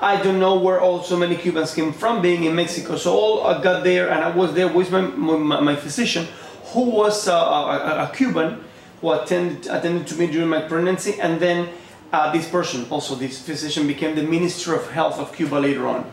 I 0.02 0.22
don't 0.22 0.40
know 0.40 0.58
where 0.58 0.82
all 0.82 1.04
so 1.04 1.16
many 1.16 1.36
Cubans 1.36 1.76
came 1.76 1.94
from, 1.94 2.24
being 2.24 2.44
in 2.46 2.56
Mexico. 2.56 2.98
So 2.98 3.14
all 3.14 3.46
I 3.46 3.62
got 3.62 3.84
there, 3.84 4.10
and 4.10 4.24
I 4.24 4.32
was 4.36 4.54
there 4.54 4.68
with 4.68 4.92
my, 4.92 5.02
my, 5.02 5.60
my 5.60 5.76
physician, 5.76 6.28
who 6.74 6.90
was 6.90 7.28
a, 7.28 7.34
a, 7.34 8.10
a 8.10 8.12
Cuban, 8.12 8.64
who 9.00 9.12
attended 9.12 9.68
attended 9.68 10.08
to 10.08 10.16
me 10.16 10.26
during 10.26 10.50
my 10.50 10.62
pregnancy, 10.62 11.20
and 11.22 11.40
then 11.40 11.70
uh, 12.12 12.32
this 12.32 12.50
person, 12.50 12.88
also 12.90 13.14
this 13.14 13.42
physician, 13.42 13.86
became 13.86 14.16
the 14.16 14.24
Minister 14.24 14.74
of 14.74 14.90
Health 14.92 15.20
of 15.20 15.34
Cuba 15.34 15.56
later 15.56 15.88
on. 15.88 16.06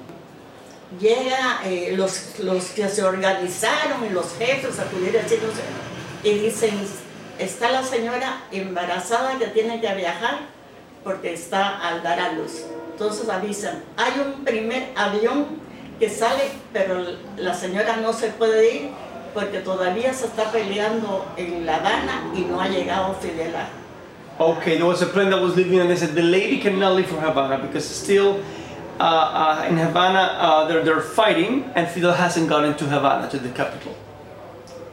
Llega 1.00 1.60
eh, 1.64 1.94
los, 1.96 2.38
los 2.40 2.70
que 2.72 2.88
se 2.88 3.02
organizaron 3.02 4.04
y 4.04 4.10
los 4.10 4.34
jefes 4.38 4.78
a 4.78 4.82
acudir 4.82 5.20
sitio 5.28 5.48
y 6.24 6.30
dicen, 6.38 6.78
está 7.38 7.70
la 7.70 7.82
señora 7.82 8.42
embarazada 8.50 9.38
que 9.38 9.48
tiene 9.48 9.80
que 9.80 9.94
viajar 9.94 10.40
porque 11.04 11.32
está 11.32 11.78
al 11.78 12.02
dar 12.02 12.20
a 12.20 12.32
luz. 12.32 12.64
Entonces 12.92 13.28
avisan, 13.28 13.82
hay 13.96 14.20
un 14.20 14.44
primer 14.44 14.90
avión 14.96 15.46
que 15.98 16.08
sale, 16.08 16.50
pero 16.72 17.04
la 17.36 17.54
señora 17.54 17.96
no 17.96 18.12
se 18.12 18.28
puede 18.28 18.74
ir 18.74 18.90
porque 19.34 19.60
todavía 19.60 20.12
se 20.12 20.26
está 20.26 20.50
peleando 20.50 21.24
en 21.36 21.66
La 21.66 21.76
Habana 21.76 22.32
y 22.34 22.40
no 22.40 22.60
ha 22.60 22.68
llegado 22.68 23.14
Fidel 23.14 23.54
Okay, 24.40 24.76
there 24.76 24.86
was 24.86 25.02
a 25.02 25.06
plane 25.06 25.30
that 25.30 25.40
was 25.40 25.56
leaving, 25.56 25.80
and 25.80 25.90
they 25.90 25.96
said 25.96 26.14
the 26.14 26.22
lady 26.22 26.58
cannot 26.58 26.94
leave 26.94 27.08
for 27.08 27.20
Havana 27.20 27.58
because 27.58 27.84
still 27.84 28.40
uh, 29.00 29.02
uh, 29.02 29.66
in 29.68 29.76
Havana 29.76 30.38
uh, 30.38 30.68
they're, 30.68 30.84
they're 30.84 31.00
fighting, 31.00 31.70
and 31.74 31.88
Fidel 31.88 32.12
hasn't 32.12 32.48
gotten 32.48 32.76
to 32.76 32.84
Havana, 32.86 33.28
to 33.30 33.38
the 33.38 33.48
capital. 33.50 33.94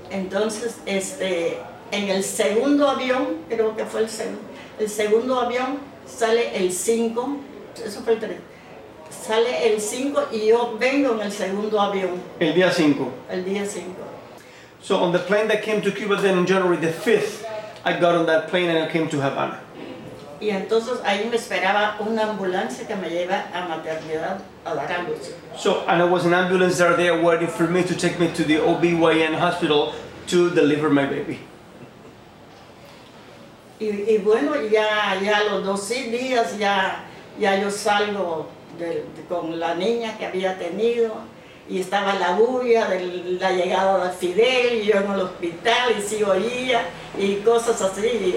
Entonces, 0.10 0.78
este, 0.88 1.58
en 1.92 2.10
el 2.10 2.24
segundo 2.24 2.90
avión, 2.90 3.46
creo 3.48 3.76
que 3.76 3.86
fue 3.86 4.02
el 4.02 4.10
segundo, 4.10 4.42
el 4.80 4.90
segundo 4.90 5.40
avión 5.40 5.78
sale 6.06 6.56
el 6.56 6.72
5, 6.72 7.38
eso 7.86 8.02
fue 8.02 8.14
el 8.14 8.20
3, 8.20 8.38
sale 9.10 9.74
el 9.74 9.82
5 9.82 10.28
y 10.32 10.48
yo 10.48 10.78
vengo 10.80 11.14
en 11.14 11.22
el 11.22 11.32
segundo 11.32 11.80
avión, 11.80 12.22
El 12.40 12.54
día 12.54 12.72
5. 12.72 13.12
el 13.30 13.44
día 13.46 13.66
5. 13.66 13.86
So 14.82 14.98
on 15.04 15.12
the 15.12 15.20
plane 15.20 15.48
that 15.48 15.64
came 15.64 15.82
to 15.82 15.92
Cuba 15.92 16.16
then 16.18 16.38
on 16.38 16.46
January 16.46 16.78
the 16.78 16.92
5th, 16.92 17.44
I 17.84 18.00
got 18.00 18.16
on 18.16 18.26
that 18.28 18.48
plane 18.50 18.70
and 18.70 18.78
I 18.78 18.92
came 18.92 19.10
to 19.10 19.18
Havana. 19.22 19.60
Y 20.40 20.50
entonces 20.50 21.00
ahí 21.06 21.28
me 21.30 21.38
esperaba 21.38 21.96
una 22.02 22.24
ambulancia 22.24 22.86
que 22.86 22.96
me 22.96 23.10
lleva 23.10 23.46
a 23.54 23.68
maternidad 23.68 24.40
a 24.66 24.76
dar 24.76 24.92
a 24.92 25.04
luz. 25.04 25.32
So, 25.58 25.86
and 25.88 26.02
there 26.02 26.10
was 26.12 26.26
an 26.26 26.34
ambulance 26.34 26.78
there, 26.78 26.96
there 26.96 27.20
waiting 27.24 27.48
for 27.48 27.68
me 27.68 27.84
to 27.84 27.96
take 27.96 28.20
me 28.20 28.28
to 28.34 28.44
the 28.44 28.56
OBYN 28.58 29.34
hospital 29.40 29.94
to 30.28 30.50
deliver 30.52 30.90
my 30.90 31.06
baby. 31.06 31.40
Y, 33.80 33.86
y 33.86 34.18
bueno, 34.20 34.54
ya, 34.72 35.20
ya 35.22 35.44
los 35.44 35.64
dos 35.66 35.90
días 35.90 36.58
ya, 36.58 37.04
ya 37.40 37.60
yo 37.60 37.70
salgo 37.70 38.48
de- 38.80 39.04
de- 39.16 39.24
con 39.28 39.60
la 39.60 39.76
niña 39.76 40.18
que 40.18 40.26
había 40.26 40.58
tenido 40.58 41.14
y 41.68 41.82
estaba 41.82 42.14
la 42.16 42.32
bulla 42.34 42.88
de 42.88 43.38
la 43.40 43.52
llegada 43.52 44.06
de 44.08 44.12
Fidel 44.14 44.82
y 44.82 44.86
yo 44.86 45.00
en 45.00 45.12
el 45.12 45.22
hospital 45.22 45.94
y 45.98 46.02
sí 46.02 46.24
oía 46.24 46.84
y 47.18 47.36
cosas 47.38 47.82
así 47.82 48.06
y, 48.06 48.36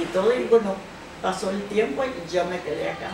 y 0.00 0.04
todo 0.12 0.32
y 0.34 0.44
bueno, 0.50 0.74
pasó 1.22 1.50
el 1.50 1.62
tiempo 1.64 2.02
y 2.04 2.32
yo 2.32 2.44
me 2.46 2.58
quedé 2.60 2.90
acá. 2.90 3.10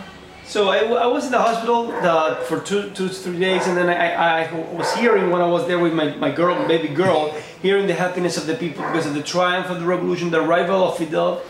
So 0.47 0.69
I, 0.71 0.77
I 0.77 1.05
was 1.07 1.25
in 1.25 1.31
the 1.31 1.37
hospital 1.37 1.91
uh, 2.03 2.35
for 2.45 2.59
two, 2.61 2.89
two, 2.91 3.09
three 3.09 3.37
days, 3.37 3.67
and 3.67 3.75
then 3.77 3.89
I, 3.89 4.45
I 4.45 4.49
was 4.77 4.95
hearing 4.95 5.29
when 5.29 5.41
I 5.41 5.45
was 5.45 5.67
there 5.67 5.77
with 5.77 5.93
my, 5.93 6.15
my 6.15 6.31
girl, 6.31 6.55
baby 6.69 6.87
girl, 6.87 7.33
hearing 7.61 7.85
the 7.85 7.93
happiness 7.93 8.37
of 8.37 8.47
the 8.47 8.53
people 8.55 8.81
because 8.85 9.05
of 9.05 9.13
the 9.13 9.21
triumph 9.21 9.69
of 9.69 9.81
the 9.81 9.85
revolution, 9.85 10.31
the 10.31 10.39
arrival 10.39 10.85
of 10.87 10.97
Fidel 10.97 11.41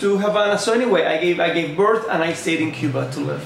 to 0.00 0.18
Havana. 0.18 0.58
So 0.58 0.72
anyway, 0.72 1.04
I 1.06 1.18
gave 1.18 1.40
I 1.40 1.50
gave 1.52 1.76
birth 1.76 2.06
and 2.10 2.22
I 2.22 2.32
stayed 2.34 2.60
in 2.60 2.72
Cuba 2.72 3.10
to 3.12 3.20
live. 3.20 3.42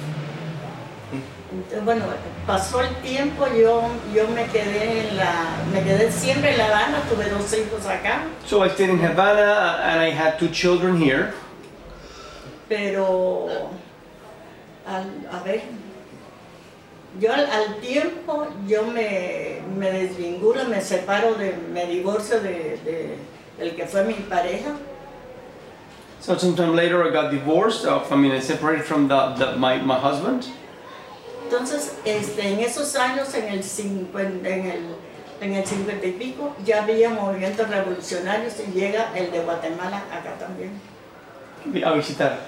Entonces, 1.52 1.84
bueno, 1.84 2.04
pasó 2.49 2.80
el 2.80 2.92
tiempo, 3.02 3.46
yo, 3.46 3.88
yo 4.12 4.26
me 4.28 4.44
quedé 4.46 5.08
en 5.08 5.16
la, 5.16 5.56
me 5.73 5.82
quedé 5.82 6.11
siempre 6.11 6.50
en 6.50 6.58
La 6.58 6.66
Habana, 6.66 6.99
tuve 7.08 7.28
dos 7.30 7.52
hijos 7.52 7.87
acá, 7.87 8.25
So 8.44 8.64
I 8.64 8.68
stayed 8.70 8.90
in 8.90 8.99
Havana, 8.99 9.78
and 9.84 10.00
I 10.00 10.11
had 10.11 10.37
two 10.38 10.49
children 10.49 10.96
here. 10.96 11.32
pero 12.68 13.70
al, 14.84 15.04
a 15.30 15.44
ver, 15.44 15.62
yo 17.20 17.32
al, 17.32 17.46
al 17.46 17.76
tiempo 17.80 18.49
yo 18.66 18.82
me, 18.87 19.61
me 19.78 19.92
desvinculo, 19.92 20.64
me 20.64 20.80
separo, 20.80 21.34
de, 21.34 21.54
me 21.73 21.87
divorcio 21.87 22.40
de, 22.40 22.78
de- 22.84 23.16
del 23.58 23.76
que 23.76 23.87
fue 23.87 24.02
mi 24.04 24.14
pareja 24.14 24.70
So 26.25 26.35
sometime 26.38 26.75
later, 26.75 27.04
I 27.04 27.11
got 27.11 27.31
divorced. 27.31 27.85
Uh, 27.85 28.02
I 28.11 28.16
mean, 28.16 28.33
I 28.33 28.40
separated 28.40 28.87
from 28.87 29.09
the, 29.09 29.35
the, 29.35 29.57
my, 29.59 29.76
my 29.83 30.00
husband. 30.00 30.49
Entonces, 31.45 31.97
este, 32.07 32.49
en 32.49 32.61
esos 32.61 32.97
años, 32.97 33.35
en 33.35 33.52
el, 33.52 33.62
50, 33.62 34.49
en, 34.49 34.66
el, 34.66 34.83
en 35.43 35.52
el 35.52 35.66
50 35.66 36.07
y 36.07 36.12
pico, 36.12 36.57
ya 36.64 36.83
había 36.83 37.11
movimientos 37.11 37.69
revolucionarios 37.69 38.54
y 38.59 38.73
llega 38.73 39.12
el 39.14 39.33
de 39.33 39.40
Guatemala 39.40 40.02
acá 40.11 40.38
también. 40.38 40.81
A 41.85 41.93
visitar. 41.93 42.38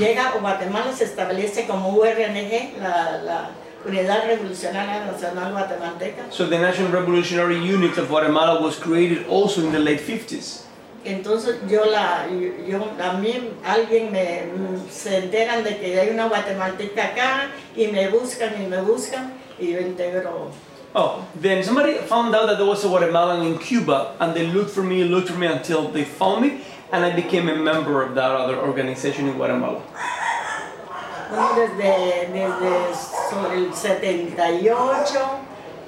Llega 0.00 0.32
Guatemala, 0.40 0.92
se 0.92 1.04
establece 1.04 1.68
como 1.68 1.90
URNG, 1.90 2.80
la, 2.80 3.22
la 3.22 3.50
Unidad 3.86 4.26
Revolucionaria 4.26 5.06
Nacional 5.06 5.52
Guatemalteca. 5.52 6.32
So 6.32 6.48
the 6.48 6.58
National 6.58 6.90
Revolutionary 6.90 7.58
Unit 7.58 7.96
of 7.96 8.08
Guatemala 8.08 8.60
was 8.60 8.76
created 8.76 9.24
also 9.28 9.60
in 9.60 9.70
the 9.70 9.78
late 9.78 10.00
50s. 10.00 10.63
Entonces 11.04 11.56
yo 11.68 11.84
la, 11.84 12.26
yo, 12.66 12.78
a 13.02 13.12
mí 13.14 13.50
alguien 13.64 14.10
me, 14.10 14.44
se 14.90 15.18
enteran 15.18 15.62
de 15.62 15.76
que 15.76 16.00
hay 16.00 16.08
una 16.08 16.28
guatemalteca 16.28 17.04
acá 17.04 17.50
y 17.76 17.88
me 17.88 18.08
buscan 18.08 18.54
y 18.62 18.66
me 18.66 18.80
buscan 18.80 19.34
y 19.58 19.72
yo 19.72 19.80
integro. 19.80 20.50
Oh, 20.96 21.26
then 21.34 21.62
somebody 21.62 21.94
found 22.06 22.34
out 22.34 22.46
that 22.46 22.56
there 22.56 22.66
was 22.66 22.84
a 22.84 22.88
Guatemalan 22.88 23.44
in 23.44 23.58
Cuba, 23.58 24.14
and 24.20 24.32
they 24.32 24.46
looked 24.46 24.70
for 24.70 24.84
me, 24.84 25.02
looked 25.02 25.28
for 25.28 25.36
me 25.36 25.48
until 25.48 25.88
they 25.88 26.04
found 26.04 26.42
me, 26.42 26.60
and 26.92 27.04
I 27.04 27.10
became 27.10 27.48
a 27.48 27.56
member 27.56 28.00
of 28.00 28.14
that 28.14 28.30
other 28.30 28.56
organization 28.56 29.26
in 29.26 29.34
Guatemala. 29.36 29.82
Bueno, 31.28 31.54
desde, 31.56 32.30
desde 32.32 32.94
sobre 33.28 33.56
el 33.56 33.74
78 33.74 35.18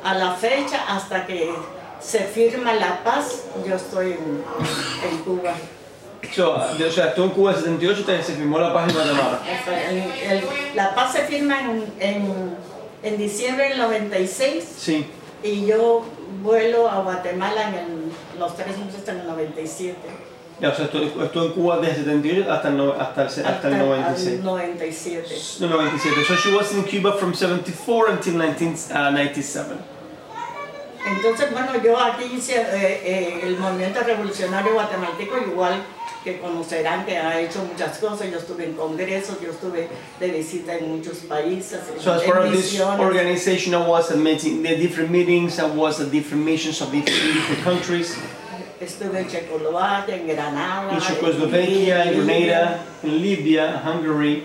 a 0.03 0.15
la 0.15 0.35
fecha 0.35 0.85
hasta 0.89 1.25
que 1.25 1.55
se 2.01 2.21
firma 2.21 2.73
la 2.75 3.03
paz, 3.05 3.43
yo 3.67 3.75
estoy 3.77 4.13
en, 4.13 4.43
en 5.11 5.19
Cuba. 5.25 5.53
So, 6.35 6.55
uh, 6.57 6.87
o 6.87 6.91
sea, 6.91 7.15
tú 7.15 7.25
en 7.25 7.31
Cuba 7.31 7.53
en 7.53 7.59
78 7.59 8.05
te- 8.05 8.23
se 8.23 8.33
firmó 8.35 8.59
la 8.59 8.73
paz 8.73 8.89
en 8.89 8.95
Guatemala. 8.95 9.41
Hasta 9.59 9.73
la 10.75 10.95
paz 10.95 11.13
se 11.13 11.21
firma 11.23 11.61
en, 11.61 11.85
en, 12.01 12.57
en 13.03 13.17
diciembre 13.19 13.69
del 13.71 13.79
96 13.79 14.65
Sí. 14.79 15.07
y 15.43 15.67
yo 15.67 16.05
vuelo 16.43 16.89
a 16.91 17.01
Guatemala 17.03 17.69
en 17.69 17.75
el- 17.75 18.39
los 18.41 18.57
tres 18.57 18.77
meses 18.79 19.07
en 19.09 19.21
el 19.21 19.27
97. 19.27 19.97
Ya, 20.59 20.71
o 20.71 20.75
sea, 20.75 20.89
tú 20.91 20.99
estuvo 21.23 21.45
en 21.45 21.53
Cuba 21.53 21.79
desde 21.79 21.97
78 22.05 22.51
hasta 22.51 22.69
el, 22.69 22.77
no- 22.79 22.93
hasta 22.93 23.23
el, 23.23 23.29
hasta 23.47 23.69
el 23.69 23.79
96. 23.79 24.39
al 24.39 24.45
97. 24.45 25.29
No, 25.61 25.69
97. 25.69 26.25
So 26.27 26.35
she 26.37 26.55
was 26.57 26.73
in 26.73 26.83
Cuba 26.85 27.13
from 27.19 27.35
74 27.35 28.09
until 28.11 28.35
1997. 28.39 29.77
Entonces, 31.07 31.53
bueno, 31.53 31.71
yo 31.83 31.99
aquí 31.99 32.25
hice 32.35 32.57
eh, 32.57 33.01
eh, 33.05 33.41
el 33.45 33.59
movimiento 33.59 34.01
revolucionario 34.01 34.75
guatemalteco, 34.75 35.39
igual 35.39 35.83
que 36.25 36.41
conocerán 36.41 37.07
que 37.07 37.17
ha 37.17 37.41
hecho 37.41 37.65
muchas 37.65 37.99
cosas. 37.99 38.29
Yo 38.29 38.39
estuve 38.39 38.65
en 38.65 38.73
congresos, 38.73 39.41
yo 39.41 39.51
estuve 39.51 39.89
de 40.19 40.29
visita 40.29 40.75
en 40.77 40.97
muchos 40.97 41.19
países, 41.19 41.81
en, 41.95 42.03
So 42.03 42.13
as 42.13 42.23
en 42.23 42.31
part 42.31 42.47
of 42.47 42.53
this 42.53 42.81
organization, 42.81 43.75
I 43.75 43.87
was 43.87 44.11
at 44.11 44.19
meeting, 44.19 44.65
the 44.65 44.77
different 44.77 45.13
meetings, 45.13 45.61
I 45.61 45.67
was 45.67 46.01
at 46.01 46.11
different 46.11 46.45
missions 46.45 46.81
of 46.81 46.91
different, 46.91 47.35
different 47.35 47.63
countries, 47.63 48.17
Estuve 48.79 49.21
en 49.21 49.27
Checoslovaquia, 49.27 50.17
en 50.17 50.27
Granada, 50.27 50.93
in 50.93 51.01
Czechoslovakia, 51.01 52.05
in 52.13 52.27
Libia, 52.27 52.37
Grenada, 52.37 52.85
in 53.05 53.23
Libya, 53.23 53.83
Hungary, 53.83 54.45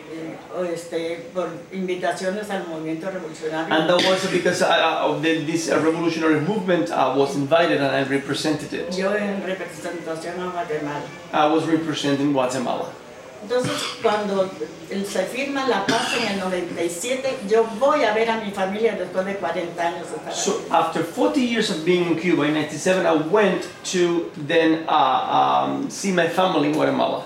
este, 0.73 1.29
por 1.33 1.49
invitaciones 1.71 2.49
al 2.49 2.67
movimiento 2.67 3.09
revolucionario. 3.09 3.73
and 3.73 3.89
that 3.89 4.01
was 4.09 4.25
because 4.31 4.61
I, 4.61 4.79
I- 4.79 5.05
of 5.05 5.21
the, 5.21 5.43
this 5.45 5.69
uh, 5.69 5.79
revolutionary 5.79 6.39
movement. 6.41 6.91
I 6.91 7.15
was 7.15 7.35
invited 7.35 7.81
and 7.81 7.95
I 7.95 8.03
represented 8.03 8.73
it. 8.73 8.95
Yo 8.97 9.13
en 9.15 9.41
representación 9.43 10.39
a 10.39 10.51
Guatemala. 10.51 11.03
I 11.33 11.45
was 11.47 11.65
representing 11.65 12.33
Guatemala. 12.33 12.87
Entonces, 13.43 13.81
cuando 14.03 14.51
se 15.03 15.23
firma 15.25 15.67
la 15.67 15.83
paz 15.87 16.13
en 16.15 16.33
el 16.33 16.39
97, 16.39 17.39
yo 17.49 17.63
voy 17.79 18.03
a 18.03 18.13
ver 18.13 18.29
a 18.29 18.39
mi 18.39 18.51
familia 18.51 18.95
después 18.95 19.25
de 19.25 19.35
40 19.37 19.81
años 19.81 20.07
de 20.11 20.31
So 20.31 20.61
after 20.69 21.03
40 21.03 21.39
years 21.39 21.71
of 21.71 21.83
being 21.83 22.05
in 22.05 22.19
Cuba, 22.19 22.43
in 22.45 22.53
97, 22.53 23.03
I 23.05 23.13
went 23.13 23.67
to 23.85 24.29
then 24.47 24.85
uh, 24.87 25.65
um, 25.65 25.89
see 25.89 26.11
my 26.11 26.27
family 26.27 26.67
in 26.69 26.73
Guatemala. 26.75 27.23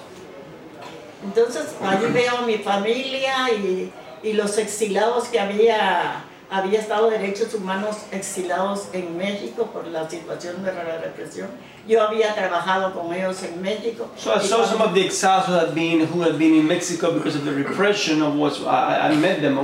Entonces, 1.26 1.76
allí 1.82 2.06
veo 2.14 2.44
mi 2.46 2.58
familia 2.60 3.50
y, 3.52 3.92
y 4.24 4.34
los 4.34 4.58
exilados 4.58 5.28
que 5.28 5.40
había 5.40 6.24
había 6.50 6.80
estado 6.80 7.10
derechos 7.10 7.54
humanos 7.54 7.98
exilados 8.12 8.88
en 8.94 9.18
México 9.18 9.66
por 9.74 9.88
la 9.88 10.10
situación 10.10 10.64
de 10.64 10.74
la 10.74 10.98
represión. 11.00 11.50
Yo 11.88 12.04
había 12.04 12.34
trabajado 12.34 12.94
con 12.94 13.14
ellos 13.14 13.42
en 13.44 13.62
México. 13.62 14.08
So 14.18 14.34
I 14.34 14.40
saw 14.40 14.64
some 14.66 14.82
of 14.82 14.94
the 14.94 15.06
exiles 15.06 15.48
who 15.48 15.54
had 15.54 15.74
been 15.74 16.08
who 16.08 16.22
had 16.22 16.38
been 16.38 16.54
in 16.54 16.68
Mexico 16.68 17.12
because 17.12 17.36
of 17.36 17.46
the 17.46 17.52
repression 17.52 18.22
of 18.22 18.36
what 18.36 18.54
I, 18.62 19.12
I 19.12 19.16
met 19.16 19.42
them 19.42 19.58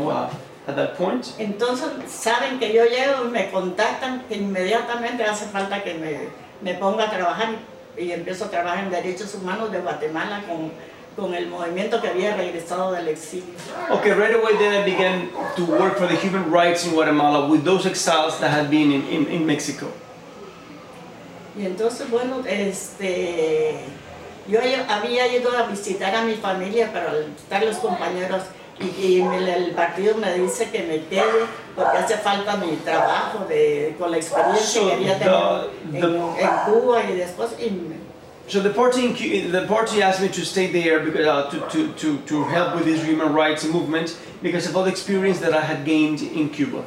at 0.68 0.76
that 0.76 0.98
point. 0.98 1.34
Entonces 1.38 1.90
saben 2.08 2.60
que 2.60 2.74
yo 2.74 2.86
llego 2.86 3.26
y 3.26 3.30
me 3.30 3.50
contactan 3.52 4.24
que 4.28 4.36
inmediatamente 4.36 5.24
hace 5.24 5.46
falta 5.46 5.84
que 5.84 5.94
me, 5.96 6.30
me 6.62 6.78
ponga 6.78 7.06
a 7.06 7.10
trabajar 7.12 7.50
y 7.98 8.12
empiezo 8.12 8.46
a 8.46 8.50
trabajar 8.50 8.86
en 8.86 8.92
derechos 8.92 9.36
humanos 9.36 9.72
de 9.72 9.80
Guatemala 9.80 10.44
con, 10.48 10.72
con 11.16 11.34
el 11.34 11.48
movimiento 11.48 12.02
que 12.02 12.08
había 12.08 12.36
regresado 12.36 12.92
del 12.94 13.08
exilio. 13.10 13.54
Okay, 13.92 14.12
right 14.14 14.34
away 14.36 14.56
then 14.58 14.74
I 14.74 14.84
began 14.86 15.30
to 15.58 15.66
work 15.66 15.98
for 15.98 16.08
the 16.08 16.16
human 16.16 16.50
rights 16.52 16.86
in 16.86 16.94
Guatemala 16.94 17.48
with 17.48 17.64
those 17.64 17.86
exiles 17.86 18.40
that 18.40 18.50
had 18.52 18.70
been 18.70 18.92
in, 18.92 19.04
in, 19.10 19.28
in 19.30 19.46
Mexico. 19.46 19.88
Y 21.58 21.66
entonces, 21.66 22.10
bueno, 22.10 22.42
este, 22.48 23.76
yo 24.48 24.60
había 24.88 25.28
ido 25.28 25.52
a 25.58 25.64
visitar 25.68 26.16
a 26.16 26.22
mi 26.24 26.36
familia 26.36 26.92
para 26.94 27.12
estar 27.38 27.62
los 27.64 27.76
compañeros 27.78 28.44
y, 28.80 28.86
y 29.18 29.22
el 29.22 29.72
partido 29.72 30.16
me 30.16 30.34
dice 30.34 30.70
que 30.72 30.80
me 30.84 31.04
quede 31.06 31.46
porque 31.76 31.98
hace 31.98 32.18
falta 32.18 32.56
mi 32.56 32.78
trabajo 32.78 33.46
de, 33.50 33.96
con 34.00 34.12
la 34.12 34.18
experiencia 34.18 34.82
So 34.82 34.88
que 34.88 34.94
había 34.94 35.20
tenido 35.20 35.70
en, 35.94 35.96
en 36.40 36.50
Cuba 36.66 37.04
y 37.04 37.16
después 37.18 37.50
y 37.60 37.70
me- 37.70 38.11
So 38.52 38.60
the 38.60 38.72
party, 38.74 39.06
in, 39.08 39.54
the 39.54 39.66
party 39.66 40.02
asked 40.02 40.22
me 40.22 40.28
to 40.28 40.44
stay 40.44 40.68
there 40.68 41.00
because, 41.00 41.26
uh, 41.26 41.50
to, 41.52 41.60
to, 41.70 41.94
to, 41.94 42.18
to 42.28 42.44
help 42.44 42.76
with 42.76 42.84
this 42.84 43.02
human 43.02 43.32
rights 43.32 43.64
movement 43.66 44.18
because 44.44 44.68
of 44.68 44.76
all 44.76 44.84
the 44.84 44.92
experience 44.92 45.40
that 45.40 45.54
I 45.54 45.62
had 45.62 45.86
gained 45.86 46.22
in 46.22 46.50
Cuba. 46.50 46.84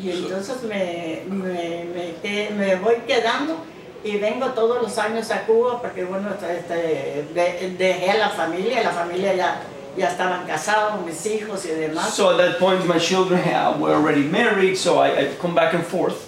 Y 0.00 0.08
entonces 0.12 0.62
me, 0.62 1.24
me, 1.28 1.84
me, 1.92 2.50
me 2.56 2.76
voy 2.76 3.02
quedando 3.06 3.60
y 4.02 4.16
vengo 4.16 4.46
todos 4.54 4.80
los 4.80 4.96
años 4.96 5.30
a 5.30 5.44
Cuba 5.44 5.78
porque 5.82 6.04
bueno, 6.04 6.30
este, 6.32 7.26
de- 7.34 7.74
dejé 7.76 8.10
a 8.12 8.16
la 8.16 8.30
familia, 8.30 8.82
la 8.82 8.92
familia 8.92 9.34
ya, 9.34 9.60
ya 9.94 10.08
estaban 10.08 10.46
casados, 10.46 11.04
mis 11.04 11.26
hijos 11.26 11.66
y 11.66 11.68
demás. 11.74 12.14
So 12.14 12.30
at 12.30 12.38
that 12.38 12.58
point, 12.58 12.86
my 12.86 12.98
children 12.98 13.40
uh, 13.40 13.76
were 13.78 13.92
already 13.94 14.22
married, 14.22 14.76
so 14.78 15.00
I, 15.00 15.18
I'd 15.18 15.38
come 15.38 15.54
back 15.54 15.74
and 15.74 15.84
forth. 15.84 16.26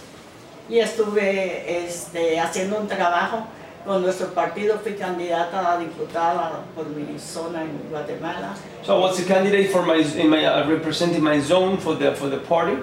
Y 0.69 0.81
estuve 0.81 1.87
este, 1.87 2.39
haciendo 2.39 2.79
un 2.79 2.89
trabajo 2.89 3.47
con 3.89 4.03
nuestro 4.03 4.27
partido, 4.35 4.79
fui 4.79 4.93
candidata 4.93 5.73
a 5.73 5.79
diputada 5.79 6.61
por 6.77 6.85
mi 6.91 7.19
zona 7.19 7.63
en 7.63 7.89
Guatemala. 7.91 8.55
So 8.85 8.99
I 8.99 9.01
was 9.01 9.19
a 9.19 9.25
candidate 9.25 9.71
for 9.71 9.83
my, 9.83 9.97
in 9.97 10.29
my 10.29 10.45
uh, 10.45 10.69
representing 10.69 11.23
my 11.25 11.41
zone 11.41 11.79
for 11.79 11.95
the 11.97 12.13
for 12.15 12.29
the 12.29 12.37
party. 12.37 12.77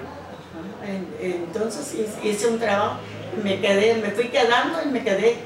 En- 0.84 1.06
Entonces 1.20 1.94
hice- 2.24 2.48
un 2.48 2.58
trabajo, 2.58 2.96
me 3.42 3.60
quedé, 3.60 3.94
me 4.02 4.10
fui 4.10 4.28
quedando 4.30 4.82
y 4.84 4.88
me 4.90 5.04
quedé 5.04 5.36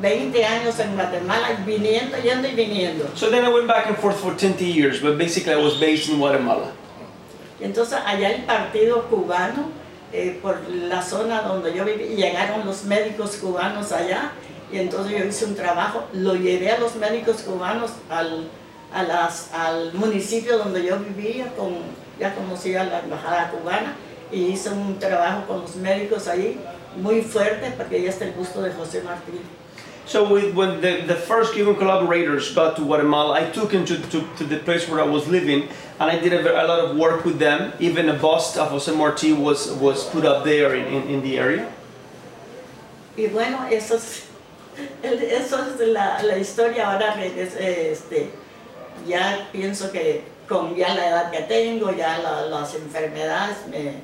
20 0.00 0.44
años 0.44 0.78
en 0.80 0.94
Guatemala, 0.96 1.50
viniendo, 1.64 2.16
yendo 2.18 2.48
y 2.48 2.52
viniendo. 2.56 3.08
So 3.14 3.30
then 3.30 3.44
I 3.44 3.48
went 3.48 3.68
back 3.68 3.86
and 3.86 3.96
forth 3.96 4.16
for 4.18 4.34
20 4.34 4.64
years, 4.64 5.00
but 5.00 5.16
basically 5.16 5.52
I 5.52 5.62
was 5.62 5.74
based 5.80 6.08
in 6.10 6.18
Guatemala. 6.18 6.72
Entonces 7.60 7.96
allá 8.04 8.30
el 8.34 8.42
partido 8.44 9.04
cubano, 9.08 9.70
eh, 10.12 10.36
por 10.42 10.58
la 10.68 11.00
zona 11.00 11.42
donde 11.42 11.72
yo 11.74 11.84
viví, 11.84 12.16
llegaron 12.16 12.66
los 12.66 12.84
médicos 12.84 13.36
cubanos 13.36 13.92
allá 13.92 14.32
y 14.72 14.78
entonces 14.78 15.18
yo 15.18 15.24
hice 15.24 15.44
un 15.44 15.54
trabajo, 15.54 16.04
lo 16.12 16.34
llevé 16.34 16.70
a 16.70 16.78
los 16.78 16.96
médicos 16.96 17.42
cubanos 17.42 17.92
al, 18.10 18.48
a 18.92 19.02
las- 19.02 19.52
al 19.54 19.92
municipio 19.94 20.58
donde 20.58 20.84
yo 20.84 20.98
vivía, 20.98 21.52
con, 21.56 21.74
ya 22.18 22.34
conocía 22.34 22.84
la 22.84 23.00
embajada 23.00 23.50
cubana 23.50 23.94
y 24.32 24.46
hice 24.46 24.70
un 24.70 24.98
trabajo 24.98 25.42
con 25.46 25.60
los 25.62 25.76
médicos 25.76 26.26
ahí 26.28 26.58
muy 27.00 27.22
fuerte 27.22 27.72
porque 27.76 28.02
ya 28.02 28.08
está 28.10 28.24
el 28.24 28.32
gusto 28.32 28.62
de 28.62 28.72
José 28.72 29.02
Martín. 29.02 29.40
So 30.08 30.22
with, 30.24 30.54
when 30.54 30.80
the, 30.80 31.02
the 31.06 31.16
first 31.16 31.52
Cuban 31.52 31.74
collaborators 31.74 32.54
got 32.54 32.76
to 32.76 32.82
Guatemala, 32.82 33.34
I 33.40 33.50
took 33.50 33.70
them 33.72 33.84
to, 33.86 33.96
to, 34.10 34.22
to 34.38 34.44
the 34.44 34.58
place 34.58 34.88
where 34.88 35.00
I 35.02 35.04
was 35.06 35.26
living, 35.26 35.68
and 35.98 36.08
I 36.10 36.16
did 36.20 36.32
a, 36.32 36.62
a 36.62 36.64
lot 36.64 36.78
of 36.78 36.96
work 36.96 37.24
with 37.24 37.40
them. 37.40 37.72
Even 37.80 38.08
a 38.08 38.14
bust 38.14 38.56
of 38.56 38.68
Jose 38.70 38.90
Marti 38.94 39.32
was, 39.32 39.72
was 39.80 40.04
put 40.10 40.24
up 40.24 40.44
there 40.44 40.76
in, 40.76 40.86
in, 40.86 41.08
in 41.08 41.22
the 41.24 41.38
area. 41.40 41.66
Y 43.16 43.26
bueno, 43.32 43.66
eso 43.68 43.96
es, 43.96 44.22
el- 44.22 44.35
eso 45.02 45.58
es 45.66 45.88
la, 45.88 46.22
la 46.22 46.38
historia. 46.38 46.92
Ahora 46.92 47.14
regres- 47.14 47.56
este, 47.58 48.30
ya 49.06 49.48
pienso 49.52 49.90
que 49.92 50.22
con 50.48 50.74
ya 50.76 50.94
la 50.94 51.08
edad 51.08 51.30
que 51.30 51.40
tengo, 51.42 51.92
ya 51.92 52.18
la- 52.18 52.42
las 52.46 52.74
enfermedades, 52.74 53.66
me, 53.68 53.94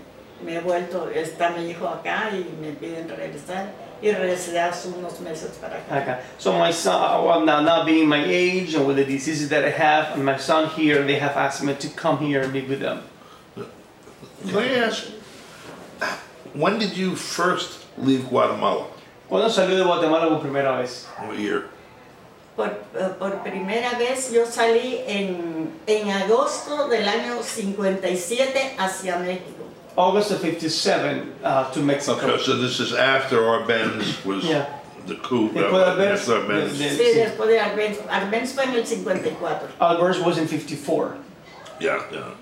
me 0.45 0.57
he 0.57 0.61
vuelto, 0.61 1.09
está 1.15 1.51
mi 1.51 1.69
hijo 1.71 1.87
acá 1.89 2.31
y 2.33 2.45
me 2.61 2.73
piden 2.73 3.09
regresar 3.09 3.71
y 4.03 4.11
regresé 4.11 4.59
hace 4.59 4.89
unos 4.89 5.21
meses 5.21 5.51
para 5.61 5.77
acá. 5.77 6.03
Okay. 6.03 6.17
So 6.39 6.53
my 6.53 6.73
son, 6.73 7.25
well, 7.25 7.41
now, 7.45 7.61
now 7.61 7.85
being 7.85 8.09
my 8.09 8.25
age 8.25 8.75
and 8.75 8.85
with 8.87 8.97
the 8.97 9.05
diseases 9.05 9.49
that 9.51 9.65
I 9.65 9.71
have, 9.71 10.15
and 10.17 10.25
my 10.25 10.37
son 10.39 10.69
here, 10.71 11.03
they 11.05 11.19
have 11.21 11.37
asked 11.37 11.63
me 11.63 11.75
to 11.75 11.89
come 11.91 12.19
here 12.19 12.41
and 12.43 12.53
be 12.53 12.63
with 12.63 12.81
them. 12.81 13.03
Let 14.47 14.55
me 14.55 14.75
ask, 14.81 15.05
when 16.55 16.81
did 16.81 16.97
you 16.97 17.15
first 17.15 17.79
leave 17.97 18.29
Guatemala? 18.29 18.87
¿Cuándo 19.33 19.49
salió 19.49 19.77
de 19.79 19.83
Guatemala 19.83 20.29
por 20.29 20.41
primera 20.41 20.77
vez? 20.77 21.09
What 21.27 21.39
year? 21.39 21.63
Por, 22.55 22.67
eh, 22.67 23.09
por 23.19 23.43
primera 23.43 23.97
vez 23.99 24.31
yo 24.31 24.45
salí 24.45 25.01
en, 25.07 25.71
en 25.87 26.11
agosto 26.11 26.87
del 26.89 27.09
año 27.09 27.43
57 27.43 28.75
hacia 28.79 29.17
México. 29.17 29.65
August 29.97 30.33
of 30.33 30.43
57 30.43 31.33
uh, 31.43 31.73
to 31.73 31.81
Mexico. 31.81 32.13
Okay, 32.13 32.39
so 32.45 32.59
this 32.61 32.79
is 32.79 32.93
after 32.93 33.39
Arbenz 33.39 34.23
was 34.27 34.45
Yeah. 34.45 34.67
the 35.07 35.15
coup. 35.15 35.49
Después 35.55 35.79
de 35.81 35.91
Arbenz, 35.91 36.21
after 36.21 36.35
Arbenz. 36.37 36.79
de- 36.79 36.85
de- 36.85 36.91
Sí, 36.91 37.13
Sí. 37.15 37.19
después 37.21 37.49
de 37.49 37.59
Arbenz. 37.59 37.99
Arbenz 38.11 38.53
fue 38.53 38.65
en 38.65 38.75
el 38.75 38.87
54. 38.87 39.69
Albers 39.81 40.19
was 40.21 40.37
in 40.37 40.47
54. 40.47 41.17
Yeah, 41.81 42.01
yeah. 42.13 42.35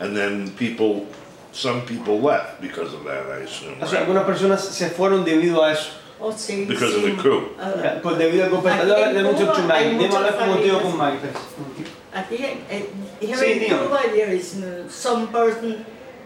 And 0.00 0.14
then 0.14 0.50
people, 0.58 1.06
some 1.52 1.82
people 1.82 2.20
left 2.20 2.60
because 2.60 2.92
of 2.94 3.04
that, 3.04 3.26
I 3.30 3.44
assume. 3.44 3.74
O 3.80 3.86
sea, 3.86 4.00
right? 4.00 4.08
algunas 4.08 4.24
personas 4.24 4.60
se 4.64 4.88
fueron 4.90 5.24
debido 5.24 5.62
a 5.64 5.72
eso. 5.72 5.90
Oh, 6.20 6.32
sí, 6.32 6.66
Because 6.66 6.94
of 6.96 7.02
the 7.02 7.12
coup. 7.22 7.42
Ah, 7.60 7.72
Ya, 7.82 8.00
Pues 8.02 8.18
debido 8.18 8.44
al 8.44 8.50
golpe. 8.50 8.68
Aquí 8.70 8.82
en 8.82 9.14
Dale 9.14 9.22
mucho 9.22 9.38
Cuba 9.46 9.52
to 9.54 9.60
hay 9.60 9.66
Maggie. 9.68 9.88
Dime 9.90 9.98
muchas 10.08 10.16
hablar 10.16 10.36
como 10.38 10.56
tío 10.62 10.80
con 10.82 10.96
Maggie. 10.96 11.18
pues. 11.20 11.34
Aquí, 12.14 12.36
eh, 12.70 12.86
here 13.20 13.36
Sí, 13.36 13.52
in 13.52 13.58
dígame. 13.60 13.82
Cuba, 13.86 14.00
there 14.12 14.32
is 14.34 14.56
uh, 14.56 14.88
some 14.88 15.28
person 15.28 15.84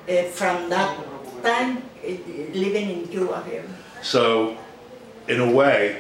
uh, 0.09 0.13
from 0.33 0.71
that 0.71 0.97
time 1.43 1.83
uh, 2.03 2.09
living 2.55 2.89
in 2.91 3.07
Cuba 3.09 3.43
here. 3.49 3.65
So, 4.01 4.57
in 5.29 5.41
a 5.41 5.51
way, 5.53 5.97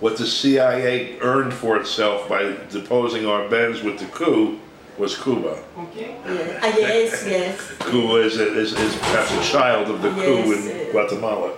what 0.00 0.16
the 0.16 0.26
CIA 0.26 1.18
earned 1.20 1.54
for 1.54 1.76
itself 1.76 2.28
by 2.28 2.56
deposing 2.70 3.26
our 3.26 3.42
Arbenz 3.48 3.84
with 3.84 3.98
the 3.98 4.06
coup 4.06 4.58
was 4.98 5.16
Cuba. 5.20 5.58
Yeah. 5.96 6.60
Ah, 6.62 6.74
yes, 6.76 7.24
yes. 7.26 7.72
Cuba 7.88 8.16
is, 8.16 8.36
is, 8.38 8.72
is 8.72 8.96
perhaps 8.96 9.32
a 9.32 9.42
child 9.52 9.88
of 9.90 10.02
the 10.02 10.10
coup 10.10 10.52
in 10.52 10.88
uh, 10.88 10.92
Guatemala. 10.92 11.52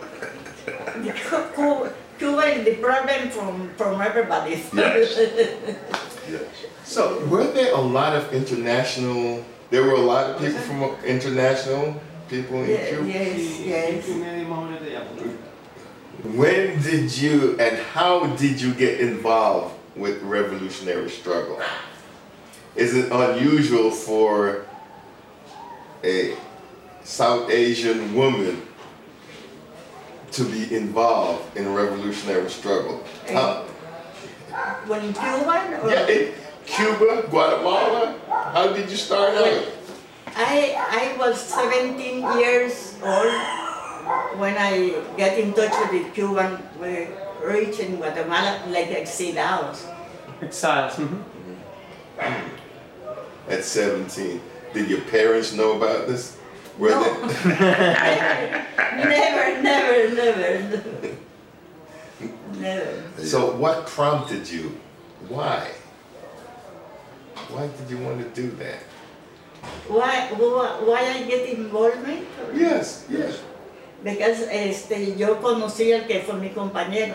The 0.64 1.12
Cu- 1.12 1.48
Cu- 1.54 1.90
Cuba 2.18 2.42
is 2.46 2.64
the 2.64 2.74
problem 2.76 3.30
from, 3.30 3.70
from 3.76 4.00
everybody. 4.00 4.62
Yes. 4.74 5.18
Yes. 6.30 6.42
So, 6.84 7.24
were 7.26 7.46
there 7.50 7.74
a 7.74 7.80
lot 7.80 8.14
of 8.14 8.32
international? 8.32 9.44
There 9.70 9.82
were 9.82 9.94
a 9.94 10.00
lot 10.00 10.30
of 10.30 10.38
people 10.40 10.60
from 10.60 11.04
international 11.04 12.00
people 12.28 12.62
in 12.62 12.70
Yeah, 12.70 12.88
Cuba. 12.90 13.06
yes, 13.06 13.60
yes. 13.60 14.08
When 16.24 16.80
did 16.82 17.16
you 17.18 17.56
and 17.58 17.76
how 17.78 18.26
did 18.36 18.60
you 18.60 18.72
get 18.74 19.00
involved 19.00 19.74
with 19.96 20.22
revolutionary 20.22 21.10
struggle? 21.10 21.60
Is 22.76 22.94
it 22.96 23.12
unusual 23.12 23.90
for 23.90 24.64
a 26.04 26.34
South 27.04 27.50
Asian 27.50 28.14
woman 28.14 28.62
to 30.32 30.44
be 30.44 30.74
involved 30.74 31.56
in 31.56 31.66
a 31.66 31.70
revolutionary 31.70 32.48
struggle? 32.50 33.04
How- 33.28 33.64
When 34.86 35.12
Cuban 35.12 35.80
or 35.80 35.88
yeah, 35.90 36.06
in 36.08 36.32
Cuba, 36.66 37.24
Guatemala. 37.28 38.14
How 38.28 38.72
did 38.72 38.88
you 38.90 38.96
start 38.96 39.34
out? 39.34 39.64
I, 40.36 40.76
I 40.76 41.16
was 41.18 41.40
17 41.40 42.20
years 42.38 42.96
old 43.02 43.32
when 44.40 44.56
I 44.56 44.96
get 45.16 45.38
in 45.38 45.52
touch 45.52 45.72
with 45.80 45.92
the 45.92 46.10
Cuban 46.12 46.58
rich 47.42 47.80
in 47.80 47.96
Guatemala, 47.96 48.60
like 48.68 48.88
exilados. 48.88 49.84
Exiles. 50.40 50.94
mhm. 50.96 51.20
At 53.48 53.64
17. 53.64 54.40
Did 54.72 54.88
your 54.88 55.00
parents 55.02 55.52
know 55.52 55.76
about 55.76 56.06
this? 56.08 56.36
Were 56.78 56.90
No. 56.90 57.02
they? 57.02 57.44
never, 59.04 59.62
never, 59.62 60.14
never, 60.14 60.82
never. 62.58 63.02
So 63.18 63.54
what 63.56 63.86
prompted 63.86 64.48
you? 64.48 64.78
Why? 65.28 65.68
Why 67.50 67.68
did 67.68 67.90
you 67.90 67.98
want 68.04 68.18
to 68.22 68.28
do 68.40 68.50
that? 68.56 68.78
why, 69.88 70.26
why, 70.36 70.80
why 70.82 71.00
I 71.14 71.22
get 71.22 71.50
involvement? 71.50 72.26
Yes, 72.54 73.04
yes. 73.08 73.40
Because 74.02 74.48
este, 74.50 75.14
yo 75.16 75.36
conocí 75.40 75.92
al 75.92 76.06
que 76.08 76.20
fue 76.22 76.34
mi 76.34 76.48
compañero, 76.50 77.14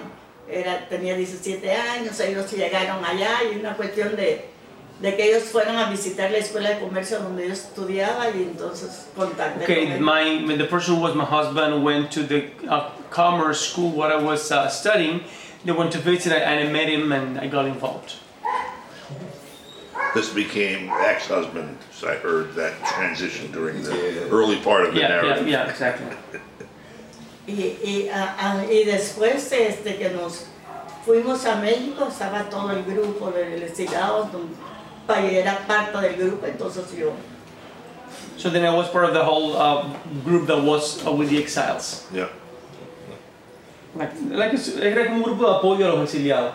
era, 0.50 0.88
tenía 0.88 1.16
17 1.18 1.70
años, 1.74 2.18
ellos 2.22 2.50
llegaron 2.54 3.04
allá 3.04 3.44
y 3.52 3.60
una 3.60 3.76
cuestión 3.76 4.16
de, 4.16 4.46
de 5.02 5.16
que 5.16 5.24
ellos 5.30 5.44
fueron 5.44 5.76
a 5.78 5.90
visitar 5.90 6.32
la 6.32 6.38
escuela 6.40 6.70
de 6.70 6.80
comercio 6.80 7.20
donde 7.20 7.48
yo 7.48 7.54
estudiaba 7.54 8.30
y 8.30 8.44
entonces 8.44 9.08
contacté 9.16 9.66
con 9.66 9.74
Okay, 9.76 9.88
él. 9.92 10.00
my 10.02 10.56
the 10.58 10.66
person 10.66 10.96
who 10.96 11.02
was 11.02 11.14
my 11.16 11.24
husband 11.26 11.84
went 11.84 12.12
to 12.12 12.24
the 12.24 12.46
uh, 12.68 12.90
commerce 13.12 13.60
school 13.70 13.92
where 13.92 14.12
I 14.12 14.18
was 14.22 14.52
uh, 14.52 14.68
studying. 14.70 15.22
They 15.66 15.72
went 15.74 15.92
to 15.94 16.00
visit 16.00 16.34
and 16.34 16.60
I 16.68 16.72
met 16.72 16.88
him 16.90 17.12
and 17.12 17.40
I 17.40 17.48
got 17.48 17.66
involved. 17.66 18.14
This 20.16 20.30
became 20.34 20.90
ex-husband. 20.90 21.78
So 21.92 22.08
I 22.10 22.16
heard 22.16 22.56
that 22.56 22.74
transition 22.96 23.52
during 23.52 23.84
the 23.84 23.92
Yeah. 23.94 24.32
early 24.32 24.58
part 24.58 24.86
of 24.88 24.94
the 24.94 25.00
Yeah, 25.02 25.10
yeah, 25.10 25.22
narrative. 25.22 25.48
yeah, 25.48 25.70
exactly. 25.70 26.08
Y, 27.48 27.78
y, 27.84 28.10
a- 28.10 28.36
a- 28.40 28.66
y 28.66 28.84
después 28.86 29.52
este, 29.52 29.96
que 29.98 30.10
nos 30.10 30.46
fuimos 31.06 31.46
a 31.46 31.56
México, 31.62 32.08
estaba 32.10 32.50
todo 32.50 32.72
el 32.72 32.84
grupo 32.84 33.32
de 33.32 33.60
destilados, 33.60 34.28
era 35.16 35.58
parte 35.68 35.98
del 36.02 36.16
grupo, 36.18 36.46
entonces 36.48 36.84
yo, 36.98 37.12
So 38.38 38.50
then 38.52 38.64
I 38.66 38.70
was 38.76 38.88
part 38.90 39.06
of 39.06 39.14
the 39.14 39.24
whole 39.24 39.56
uh, 39.58 39.84
group 40.24 40.46
that 40.48 40.62
was 40.62 41.04
uh, 41.06 41.12
with 41.12 41.30
the 41.30 41.40
exiles. 41.40 42.06
Yeah. 42.14 42.28
Like, 43.96 44.12
like 44.30 44.54
era 44.80 45.06
como 45.08 45.18
un 45.18 45.24
grupo 45.24 45.50
de 45.50 45.58
apoyo 45.58 45.86
a 45.86 45.96
los 45.96 46.04
exiliados. 46.14 46.54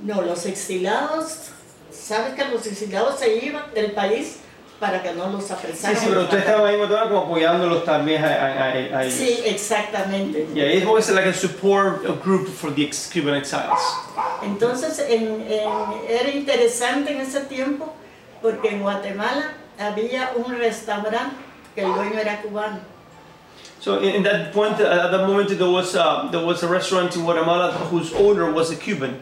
no, 0.00 0.22
los 0.22 0.46
exilados, 0.46 1.50
¿sabes 1.92 2.34
que 2.34 2.44
los 2.46 2.66
exilados 2.66 3.18
se 3.20 3.36
iban 3.44 3.72
del 3.74 3.92
país 3.92 4.38
para 4.80 5.02
que 5.02 5.12
no 5.12 5.28
los 5.28 5.44
Sí, 5.44 5.52
apresaran? 5.52 5.96
sí, 5.96 6.06
pero 6.08 6.22
ustedes 6.22 6.44
estaban 6.44 6.66
ahí 6.66 6.78
como 7.08 7.18
apoyándolos 7.20 7.84
también 7.84 8.24
a, 8.24 8.28
a, 8.28 8.46
a, 8.46 8.72
a 8.72 9.04
ellos. 9.04 9.14
Sí, 9.14 9.40
exactamente. 9.44 10.48
Yeah, 10.54 10.64
it 10.64 10.86
was 10.86 11.10
like 11.10 11.26
a 11.26 11.34
support 11.34 12.02
group 12.22 12.48
for 12.48 12.70
the 12.74 12.90
Cuban 13.12 13.34
exiles. 13.34 13.78
Entonces 14.42 14.98
en- 14.98 15.40
en- 15.42 15.92
era 16.08 16.30
interesante 16.30 17.12
en 17.12 17.20
ese 17.20 17.40
tiempo 17.42 17.92
porque 18.42 18.68
en 18.70 18.80
Guatemala 18.82 19.52
había 19.78 20.32
un 20.36 20.56
restaurante 20.58 21.36
que 21.74 21.82
el 21.82 21.92
dueño 21.94 22.18
era 22.18 22.40
cubano. 22.42 22.78
So 23.80 24.00
in, 24.02 24.22
that 24.24 24.52
point, 24.52 24.78
uh, 24.80 24.84
at 24.84 25.10
that 25.10 25.26
moment, 25.26 25.48
there 25.48 25.64
was 25.70 25.94
uh, 25.96 26.28
there 26.30 26.44
was 26.44 26.62
a 26.62 26.68
restaurant 26.68 27.14
in 27.16 27.22
Guatemala 27.24 27.72
whose 27.90 28.12
owner 28.14 28.50
was 28.52 28.70
a 28.70 28.76
Cuban. 28.76 29.18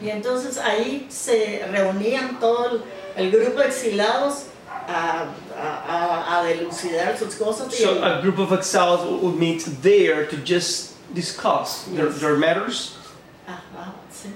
Y 0.00 0.08
entonces 0.10 0.58
ahí 0.58 1.06
se 1.08 1.64
reunían 1.70 2.40
todo 2.40 2.66
el, 2.66 2.82
el 3.16 3.30
grupo 3.30 3.60
de 3.60 3.66
exilados 3.68 4.46
a, 4.88 5.26
a- 5.56 5.84
a- 5.86 6.40
a 6.40 6.44
delucidar 6.44 7.16
sus 7.16 7.36
cosas. 7.36 7.68
Y, 7.72 7.84
So 7.84 8.02
a 8.02 8.20
group 8.20 8.38
of 8.40 8.52
exiles 8.52 9.00
would 9.22 9.36
meet 9.38 9.64
there 9.82 10.26
to 10.26 10.36
just 10.44 10.94
discuss 11.14 11.84
their, 11.94 12.06
Yes. 12.08 12.18
their 12.20 12.36
matters. 12.36 12.96
Ajá, 13.46 13.92
sí. 14.10 14.30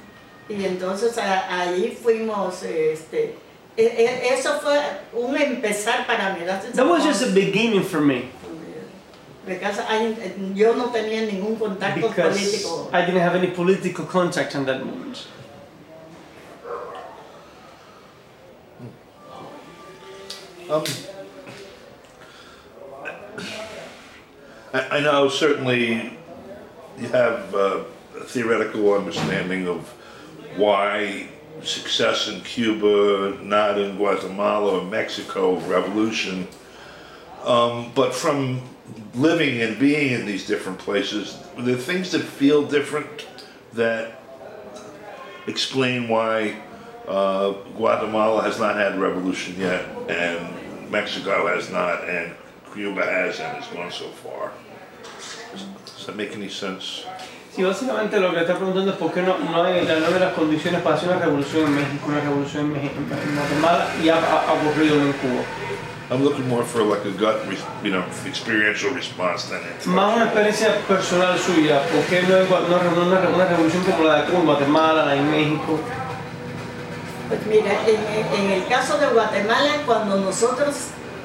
Y 0.49 0.65
entonces 0.65 1.19
a- 1.19 1.61
ahí 1.63 1.99
fuimos, 2.01 2.63
este, 2.63 3.35
e- 3.77 3.83
e- 3.85 4.35
eso 4.35 4.61
fue 4.61 4.79
un 5.13 5.37
empezar 5.37 6.07
para 6.07 6.35
mí. 6.35 6.45
That 6.45 6.87
was 6.87 7.05
just 7.05 7.23
a 7.23 7.27
beginning 7.27 7.83
for 7.83 8.01
me 8.01 8.31
Because 9.47 9.79
I- 9.81 10.35
yo 10.55 10.75
no 10.75 10.91
tenía 10.91 11.23
ningún 11.23 11.57
contacto 11.57 12.09
because 12.09 12.37
político. 12.37 12.91
I 12.93 13.03
didn't 13.07 13.23
have 13.23 13.37
any 13.37 13.47
political 13.49 14.05
contact 14.05 14.55
in 14.57 14.65
that 14.67 14.85
moment. 14.85 15.27
Um, 20.69 20.83
I, 24.75 24.99
I 24.99 25.01
know 25.01 25.29
certainly 25.29 26.19
you 26.99 27.09
have 27.13 27.55
uh, 27.55 27.85
a 28.21 28.25
theoretical 28.25 28.95
understanding 28.95 29.69
of 29.69 29.95
why 30.57 31.29
success 31.63 32.29
in 32.29 32.41
Cuba, 32.43 33.39
not 33.43 33.79
in 33.79 33.97
Guatemala 33.97 34.81
or 34.81 34.85
Mexico, 34.85 35.59
revolution. 35.61 36.47
Um, 37.45 37.93
but 37.95 38.15
from 38.15 38.61
living 39.15 39.63
and 39.63 39.79
being 39.79 40.13
in 40.13 40.27
these 40.27 40.47
different 40.47 40.79
places, 40.79 41.39
there 41.59 41.77
things 41.77 42.11
that 42.13 42.23
feel 42.23 42.67
different 42.67 43.27
that 43.73 44.23
explain 45.47 46.09
why 46.09 46.57
uh, 47.07 47.53
Guatemala 47.77 48.43
has 48.43 48.59
not 48.59 48.77
had 48.77 48.99
revolution 48.99 49.59
yet, 49.59 49.87
and 50.09 50.91
Mexico 50.91 51.47
has 51.47 51.71
not, 51.71 52.09
and 52.09 52.35
Cuba 52.75 53.05
has, 53.05 53.39
and 53.41 53.57
has 53.57 53.67
gone 53.69 53.91
so 53.91 54.09
far. 54.09 54.53
Does 55.87 56.07
that 56.07 56.17
make 56.17 56.33
any 56.33 56.49
sense? 56.49 57.07
Sí, 57.57 57.63
básicamente 57.65 58.21
lo 58.21 58.35
que 58.35 58.41
está 58.41 58.55
preguntando 58.55 58.91
es 58.93 58.99
por 58.99 59.13
qué 59.15 59.23
no, 59.23 59.39
no 59.39 59.63
hay 59.65 59.87
la 59.87 59.99
no 60.01 60.07
hay 60.09 60.21
las 60.21 60.35
condiciones 60.35 60.83
para 60.83 60.97
hacer 60.97 61.09
una 61.09 61.19
revolución 61.21 61.65
en 61.65 61.75
México, 61.75 62.05
una 62.09 62.21
revolución 62.21 62.67
en, 62.77 62.83
en 62.83 63.35
Guatemala 63.35 63.87
y 64.05 64.11
ha, 64.11 64.17
ha 64.19 64.53
ocurrido 64.53 64.97
en 64.97 65.13
Cuba. 65.15 65.43
I'm 66.11 66.23
looking 66.23 66.47
more 66.49 66.63
for 66.63 66.83
like 66.85 67.03
a 67.05 67.11
gut, 67.13 67.49
re- 67.49 67.57
you 67.83 67.91
know, 67.91 68.05
experiential 68.27 68.93
response 68.95 69.49
than 69.49 69.59
it. 69.63 69.87
Más 69.87 70.15
una 70.15 70.25
experiencia 70.27 70.77
personal 70.87 71.37
suya, 71.39 71.81
¿por 71.91 72.03
qué 72.05 72.23
no 72.29 72.37
hay 72.37 72.45
gua- 72.47 72.61
una, 72.67 72.77
una, 73.17 73.29
una 73.35 73.45
revolución 73.47 73.83
como 73.85 74.05
la 74.05 74.21
de 74.23 74.25
Cuba, 74.27 74.39
en 74.41 74.45
Guatemala, 74.47 75.07
la 75.07 75.13
de 75.15 75.21
México? 75.23 75.81
Pues 77.29 77.41
mira, 77.47 77.73
en, 77.89 78.45
en 78.45 78.51
el 78.53 78.67
caso 78.69 78.99
de 78.99 79.07
Guatemala, 79.09 79.71
cuando 79.87 80.17
nosotros, 80.21 80.75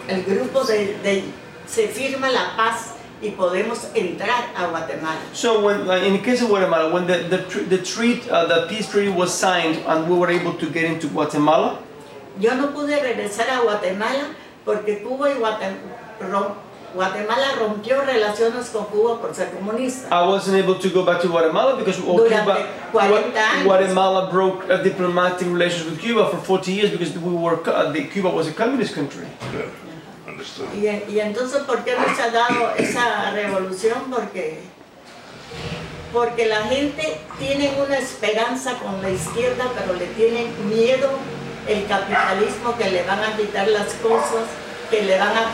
el 0.07 0.23
grupo 0.23 0.63
de, 0.63 0.97
de- 1.03 1.25
se 1.67 1.87
firma 1.89 2.29
la 2.29 2.55
paz 2.57 2.90
y 3.21 3.31
podemos 3.31 3.87
entrar 3.93 4.49
a 4.55 4.67
Guatemala. 4.67 5.19
So 5.33 5.61
when, 5.61 5.85
like, 5.85 6.03
in 6.03 6.13
the 6.13 6.19
case 6.23 6.41
of 6.41 6.49
Guatemala, 6.49 6.91
when 6.91 7.05
the 7.07 7.17
the, 7.29 7.37
the 7.69 7.77
treat, 7.77 8.27
uh, 8.29 8.45
the 8.45 8.67
peace 8.67 8.89
treaty 8.89 9.09
was 9.11 9.31
signed 9.33 9.77
and 9.85 10.09
we 10.09 10.15
were 10.17 10.29
able 10.31 10.53
to 10.53 10.69
get 10.69 10.85
into 10.85 11.07
Guatemala, 11.07 11.77
Yo 12.39 12.55
no 12.55 12.67
pude 12.71 12.97
regresar 13.01 13.47
a 13.49 13.61
Guatemala 13.61 14.33
porque 14.65 15.01
Cuba 15.03 15.29
y 15.29 15.35
Guatem- 15.35 15.77
Guatemala 16.93 17.55
rompió 17.57 18.01
relaciones 18.01 18.69
con 18.69 18.85
Cuba 18.85 19.19
por 19.21 19.33
ser 19.33 19.49
comunista. 19.51 20.09
I 20.11 20.27
wasn't 20.27 20.57
able 20.57 20.75
to 20.75 20.89
go 20.89 21.03
back 21.05 21.21
to 21.21 21.27
Guatemala 21.29 21.77
because 21.77 21.97
Cuba, 21.97 22.67
40 22.91 23.33
años. 23.39 23.63
Guatemala 23.63 24.29
broke 24.29 24.69
uh, 24.69 24.77
diplomatic 24.83 25.47
relations 25.47 25.89
with 25.89 25.99
Cuba 25.99 26.29
for 26.29 26.37
40 26.37 26.71
years 26.73 26.89
because 26.91 27.17
we 27.17 27.33
were 27.33 27.59
uh, 27.69 27.91
the, 27.91 28.03
Cuba 28.05 28.29
was 28.29 28.47
a 28.47 28.53
communist 28.53 28.93
country. 28.93 29.25
Y, 31.09 31.19
entonces, 31.19 31.61
¿por 31.63 31.83
qué 31.83 31.93
no 31.95 32.15
se 32.15 32.21
ha 32.21 32.29
dado 32.31 32.73
esa 32.77 33.31
revolución? 33.31 34.03
Porque, 34.09 34.59
porque 36.13 36.45
la 36.45 36.63
gente 36.63 37.17
tiene 37.39 37.71
una 37.85 37.97
esperanza 37.97 38.75
con 38.75 39.01
la 39.01 39.09
izquierda, 39.09 39.65
pero 39.77 39.97
le 39.97 40.05
tienen 40.07 40.47
miedo 40.69 41.09
el 41.67 41.85
capitalismo 41.87 42.77
que 42.77 42.89
le 42.89 43.03
van 43.03 43.19
a 43.23 43.37
quitar 43.37 43.67
las 43.67 43.93
cosas, 43.95 44.45
que 44.89 45.03
le 45.03 45.17
van 45.17 45.29
a 45.37 45.51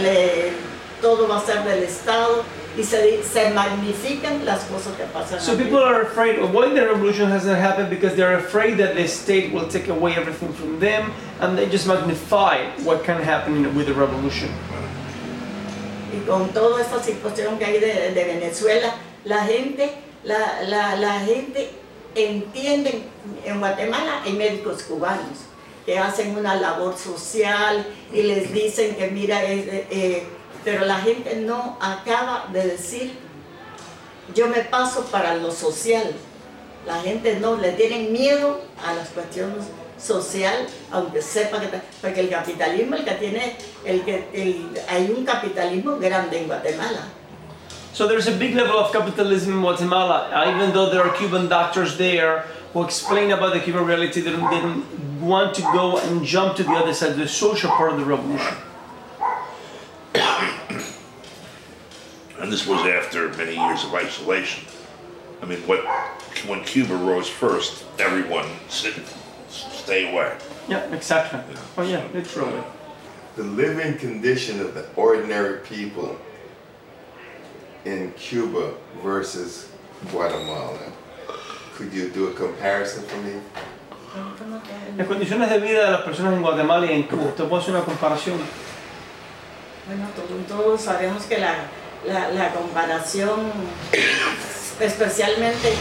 le- 0.00 0.52
todo 1.00 1.28
va 1.28 1.38
a 1.38 1.44
ser 1.44 1.62
del 1.64 1.82
Estado 1.82 2.42
y 2.76 2.82
se, 2.82 3.22
se 3.22 3.50
magnifican 3.50 4.44
las 4.44 4.64
cosas 4.64 4.94
que 4.96 5.04
pasan. 5.04 5.40
So 5.40 5.56
people 5.56 5.78
are 5.78 6.02
afraid 6.02 6.38
of 6.38 6.52
why 6.52 6.68
the 6.74 6.86
revolution 6.86 7.30
hasn't 7.30 7.58
happened 7.58 7.90
because 7.90 8.14
they're 8.16 8.36
afraid 8.36 8.78
that 8.78 8.94
the 8.94 9.06
state 9.08 9.52
will 9.52 9.68
take 9.68 9.88
away 9.88 10.14
everything 10.14 10.52
from 10.52 10.78
them 10.78 11.12
and 11.40 11.56
they 11.56 11.68
just 11.68 11.86
magnify 11.86 12.66
what 12.84 13.04
can 13.04 13.22
happen 13.22 13.74
with 13.74 13.86
the 13.86 13.94
revolution. 13.94 14.50
y 16.12 16.26
con 16.26 16.48
toda 16.50 16.80
esta 16.82 17.02
situación 17.02 17.58
que 17.58 17.64
hay 17.64 17.80
de, 17.80 18.12
de 18.12 18.24
Venezuela, 18.24 18.94
la 19.24 19.44
gente, 19.44 19.90
la, 20.24 20.62
la, 20.62 20.96
la 20.96 21.20
gente 21.20 21.70
entiende, 22.14 23.02
en 23.44 23.58
Guatemala 23.58 24.22
hay 24.24 24.32
médicos 24.32 24.82
cubanos 24.84 25.46
que 25.84 25.98
hacen 25.98 26.36
una 26.36 26.56
labor 26.56 26.96
social 26.96 27.86
y 28.12 28.22
les 28.22 28.52
dicen 28.52 28.96
que 28.96 29.08
mira, 29.08 29.44
es, 29.44 29.66
eh, 29.66 29.86
eh, 29.90 30.26
pero 30.66 30.84
la 30.84 30.98
gente 30.98 31.36
no 31.36 31.78
acaba 31.80 32.46
de 32.52 32.66
decir, 32.66 33.16
yo 34.34 34.48
me 34.48 34.62
paso 34.62 35.04
para 35.12 35.36
lo 35.36 35.52
social. 35.52 36.12
La 36.84 37.00
gente 37.02 37.38
no, 37.38 37.54
le 37.56 37.70
tienen 37.72 38.12
miedo 38.12 38.60
a 38.84 38.92
las 38.94 39.10
cuestiones 39.10 39.64
social, 39.96 40.66
aunque 40.90 41.22
sepa 41.22 41.60
que, 41.60 41.68
porque 42.02 42.18
el 42.20 42.28
capitalismo, 42.28 42.96
el 42.96 43.04
que 43.04 43.12
tiene, 43.12 43.56
el 43.84 44.02
que, 44.02 44.28
el- 44.34 44.72
hay 44.88 45.08
un 45.16 45.24
capitalismo 45.24 45.98
grande 46.00 46.40
en 46.40 46.48
Guatemala. 46.48 47.02
So 47.92 48.08
there's 48.08 48.26
a 48.26 48.32
big 48.36 48.56
level 48.56 48.76
of 48.76 48.90
capitalism 48.92 49.52
in 49.52 49.60
Guatemala, 49.62 50.28
uh, 50.34 50.50
even 50.52 50.72
though 50.72 50.90
there 50.90 51.00
are 51.02 51.12
Cuban 51.16 51.48
doctors 51.48 51.96
there 51.96 52.42
who 52.74 52.82
explain 52.82 53.30
about 53.30 53.52
the 53.54 53.60
Cuban 53.60 53.86
reality, 53.86 54.20
they 54.20 54.32
don't, 54.32 54.50
they 54.50 55.24
want 55.24 55.54
to 55.54 55.62
go 55.62 55.98
and 55.98 56.24
jump 56.24 56.56
to 56.56 56.64
the 56.64 56.72
other 56.72 56.92
side, 56.92 57.14
the 57.14 57.28
social 57.28 57.70
part 57.70 57.92
of 57.92 57.98
the 58.00 58.04
revolution. 58.04 58.56
And 62.46 62.52
this 62.52 62.64
was 62.64 62.86
after 62.86 63.28
many 63.30 63.56
years 63.56 63.82
of 63.82 63.92
isolation. 63.92 64.62
I 65.42 65.46
mean, 65.46 65.58
what 65.66 65.80
when 66.46 66.62
Cuba 66.62 66.94
rose 66.94 67.28
first, 67.28 67.84
everyone 67.98 68.46
said, 68.68 68.94
"Stay 69.48 70.12
away." 70.12 70.30
Yeah, 70.68 70.94
exactly. 70.94 71.40
Oh 71.76 71.82
yeah, 71.82 72.06
literally. 72.14 72.62
the 73.34 73.42
living 73.42 73.98
condition 73.98 74.60
of 74.60 74.74
the 74.74 74.86
ordinary 74.94 75.58
people 75.66 76.16
in 77.84 78.12
Cuba 78.12 78.74
versus 79.02 79.68
Guatemala. 80.12 80.78
Could 81.74 81.92
you 81.92 82.10
do 82.10 82.28
a 82.28 82.32
comparison 82.32 83.02
for 83.02 83.18
me? 83.26 83.40
Las 84.96 85.08
condiciones 85.08 85.50
de 85.50 85.58
vida 85.58 85.84
de 85.84 85.90
las 85.90 86.02
personas 86.02 86.34
en 86.34 86.42
Guatemala 86.42 86.86
y 86.86 86.92
en 86.92 87.08
Cuba. 87.08 87.24
¿Usted 87.24 87.48
puede 87.48 87.62
hacer 87.62 87.74
una 87.74 87.84
comparación? 87.84 88.38
Bueno, 89.88 90.06
todos, 90.14 90.46
todos 90.46 90.80
sabemos 90.80 91.24
que 91.24 91.38
la, 91.38 91.66
la, 92.06 92.30
la 92.30 92.52
comparación, 92.52 93.52
especialmente 94.80 95.72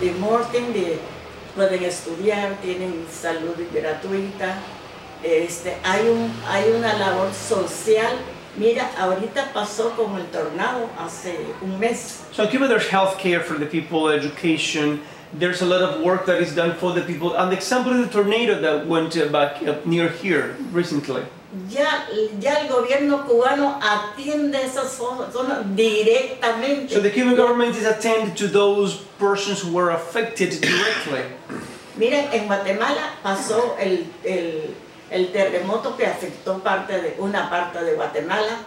de 0.00 0.12
Morten, 0.12 0.72
de, 0.72 0.98
pueden 1.54 1.82
estudiar, 1.84 2.56
tienen 2.60 3.06
salud 3.10 3.56
gratuita, 3.72 4.58
este, 5.22 5.76
hay, 5.82 6.08
un, 6.08 6.30
hay 6.48 6.70
una 6.70 6.92
labor 6.94 7.32
social. 7.32 8.18
Mira, 8.56 8.90
ahorita 8.98 9.52
pasó 9.52 9.90
con 9.96 10.16
el 10.16 10.26
tornado 10.26 10.88
hace 10.98 11.38
un 11.60 11.78
mes. 11.78 12.24
So 12.32 12.44
in 12.44 12.50
Cuba, 12.50 12.68
there's 12.68 12.88
health 12.88 13.18
care 13.18 13.40
for 13.40 13.58
the 13.58 13.66
people, 13.66 14.08
education. 14.08 15.00
There's 15.38 15.60
a 15.60 15.66
lot 15.66 15.82
of 15.82 16.02
work 16.02 16.24
that 16.26 16.40
is 16.40 16.54
done 16.54 16.74
for 16.74 16.94
the 16.94 17.02
people. 17.02 17.34
And 17.36 17.50
the 17.50 17.56
example 17.56 17.92
of 17.92 17.98
the 17.98 18.12
tornado 18.12 18.60
that 18.60 18.86
went 18.86 19.16
uh, 19.16 19.26
back 19.26 19.60
near 19.84 20.08
here 20.08 20.56
recently. 20.72 21.22
Ya, 21.70 22.06
ya 22.40 22.60
el 22.60 22.68
gobierno 22.68 23.24
cubano 23.24 23.78
atiende 23.80 24.60
esas 24.62 24.98
zo- 24.98 25.30
zonas 25.32 25.64
directamente. 25.76 26.92
So 26.94 27.00
the 27.00 27.10
Cuban 27.10 27.36
government 27.36 27.76
is 27.76 27.86
attending 27.86 28.34
to 28.34 28.48
those 28.48 28.96
persons 29.18 29.60
who 29.62 29.72
were 29.72 29.90
affected 29.90 30.50
directly. 30.60 31.22
Miren, 31.96 32.28
en 32.32 32.46
Guatemala 32.46 33.14
pasó 33.22 33.76
el, 33.78 34.06
el, 34.24 34.74
el 35.10 35.32
terremoto 35.32 35.96
que 35.96 36.04
afectó 36.06 36.58
parte 36.62 37.00
de, 37.00 37.14
una 37.18 37.48
parte 37.48 37.82
de 37.84 37.94
Guatemala, 37.94 38.58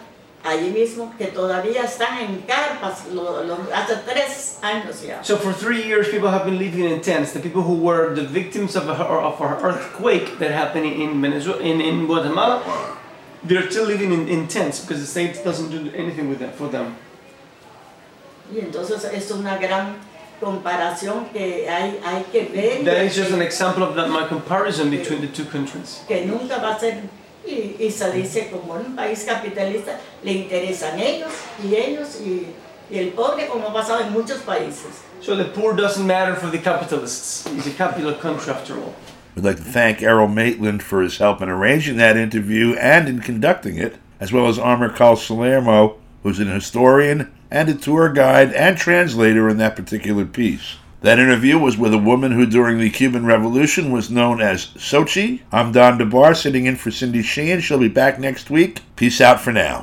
allí 0.44 0.70
mismo, 0.70 1.12
que 1.18 1.26
todavía 1.26 1.82
están 1.84 2.18
en 2.18 2.42
carpas, 2.46 3.06
lo- 3.12 3.42
lo- 3.44 3.58
hace 3.74 3.96
tres 4.06 4.58
años 4.62 5.02
ya. 5.02 5.22
So 5.22 5.36
for 5.36 5.52
three 5.52 5.82
years, 5.82 6.08
people 6.08 6.30
have 6.30 6.44
been 6.44 6.58
living 6.58 6.84
in 6.84 7.00
tents. 7.02 7.32
The 7.32 7.40
people 7.40 7.62
who 7.62 7.74
were 7.74 8.14
the 8.14 8.22
victims 8.26 8.74
of 8.76 8.88
a, 8.88 8.92
of 8.94 9.40
an 9.40 9.62
earthquake 9.64 10.38
that 10.38 10.50
happened 10.50 10.86
in 10.86 11.20
Venezuela, 11.20 11.60
in, 11.62 11.80
in 11.80 12.06
Guatemala, 12.06 12.62
they're 13.44 13.70
still 13.70 13.84
living 13.86 14.12
in, 14.12 14.28
in 14.28 14.48
tents 14.48 14.80
because 14.80 15.00
the 15.00 15.06
state 15.06 15.42
doesn't 15.44 15.70
do 15.70 15.90
anything 15.94 16.28
with 16.28 16.38
that 16.40 16.54
for 16.54 16.68
them. 16.68 16.96
Y 18.52 18.58
entonces 18.60 19.04
es 19.04 19.30
una 19.30 19.58
gran 19.58 19.96
comparación 20.40 21.26
que 21.32 21.68
hay, 21.68 22.00
hay 22.04 22.24
que 22.32 22.46
ver. 22.52 22.82
That 22.84 23.04
is 23.04 23.14
just 23.14 23.30
an 23.30 23.42
example 23.42 23.82
of 23.84 23.94
that, 23.94 24.08
my 24.08 24.26
comparison 24.26 24.90
between 24.90 25.20
the 25.20 25.28
two 25.28 25.44
countries. 25.44 26.00
que 26.08 26.24
nunca 26.26 26.58
va 26.58 26.74
a 26.76 26.80
ser, 26.80 27.02
y, 27.46 27.76
y 27.78 27.90
se 27.90 28.10
dice 28.12 28.50
como 28.50 28.78
en 28.78 28.86
un 28.86 28.96
país 28.96 29.24
capitalista, 29.24 29.98
le 30.22 30.32
interesan 30.32 30.98
ellos 30.98 31.32
y 31.62 31.74
ellos 31.74 32.20
y, 32.20 32.46
y 32.90 32.98
el 32.98 33.08
pobre 33.08 33.46
como 33.46 33.68
ha 33.68 33.72
pasado 33.72 34.00
en 34.00 34.12
muchos 34.12 34.38
países. 34.38 35.02
So 35.20 35.36
the 35.36 35.44
poor 35.44 35.74
doesn't 35.74 36.06
matter 36.06 36.34
for 36.34 36.50
the 36.50 36.58
capitalists. 36.58 37.46
It's 37.46 37.66
a 37.66 37.70
capital 37.70 38.14
country 38.14 38.52
after 38.52 38.74
all. 38.74 38.94
We'd 39.34 39.44
like 39.44 39.56
to 39.56 39.62
thank 39.62 40.02
Errol 40.02 40.28
Maitland 40.28 40.82
for 40.82 41.02
his 41.02 41.18
help 41.18 41.40
in 41.40 41.48
arranging 41.48 41.96
that 41.98 42.16
interview 42.16 42.74
and 42.74 43.08
in 43.08 43.20
conducting 43.20 43.78
it, 43.78 43.96
as 44.18 44.32
well 44.32 44.48
as 44.48 44.58
Armor 44.58 44.88
Carl 44.88 45.16
Salermo, 45.16 45.98
who's 46.22 46.40
an 46.40 46.48
historian 46.48 47.30
and 47.50 47.68
a 47.68 47.74
tour 47.74 48.12
guide 48.12 48.52
and 48.52 48.76
translator 48.76 49.48
in 49.48 49.56
that 49.58 49.76
particular 49.76 50.24
piece. 50.24 50.76
That 51.02 51.18
interview 51.18 51.58
was 51.58 51.78
with 51.78 51.94
a 51.94 51.98
woman 51.98 52.32
who, 52.32 52.44
during 52.44 52.78
the 52.78 52.90
Cuban 52.90 53.24
Revolution, 53.24 53.90
was 53.90 54.10
known 54.10 54.42
as 54.42 54.66
Sochi. 54.76 55.40
I'm 55.50 55.72
Don 55.72 55.98
DeBar, 55.98 56.36
sitting 56.36 56.66
in 56.66 56.76
for 56.76 56.90
Cindy 56.90 57.22
Sheehan. 57.22 57.62
She'll 57.62 57.78
be 57.78 57.88
back 57.88 58.18
next 58.18 58.50
week. 58.50 58.80
Peace 58.96 59.22
out 59.22 59.40
for 59.40 59.50
now. 59.50 59.82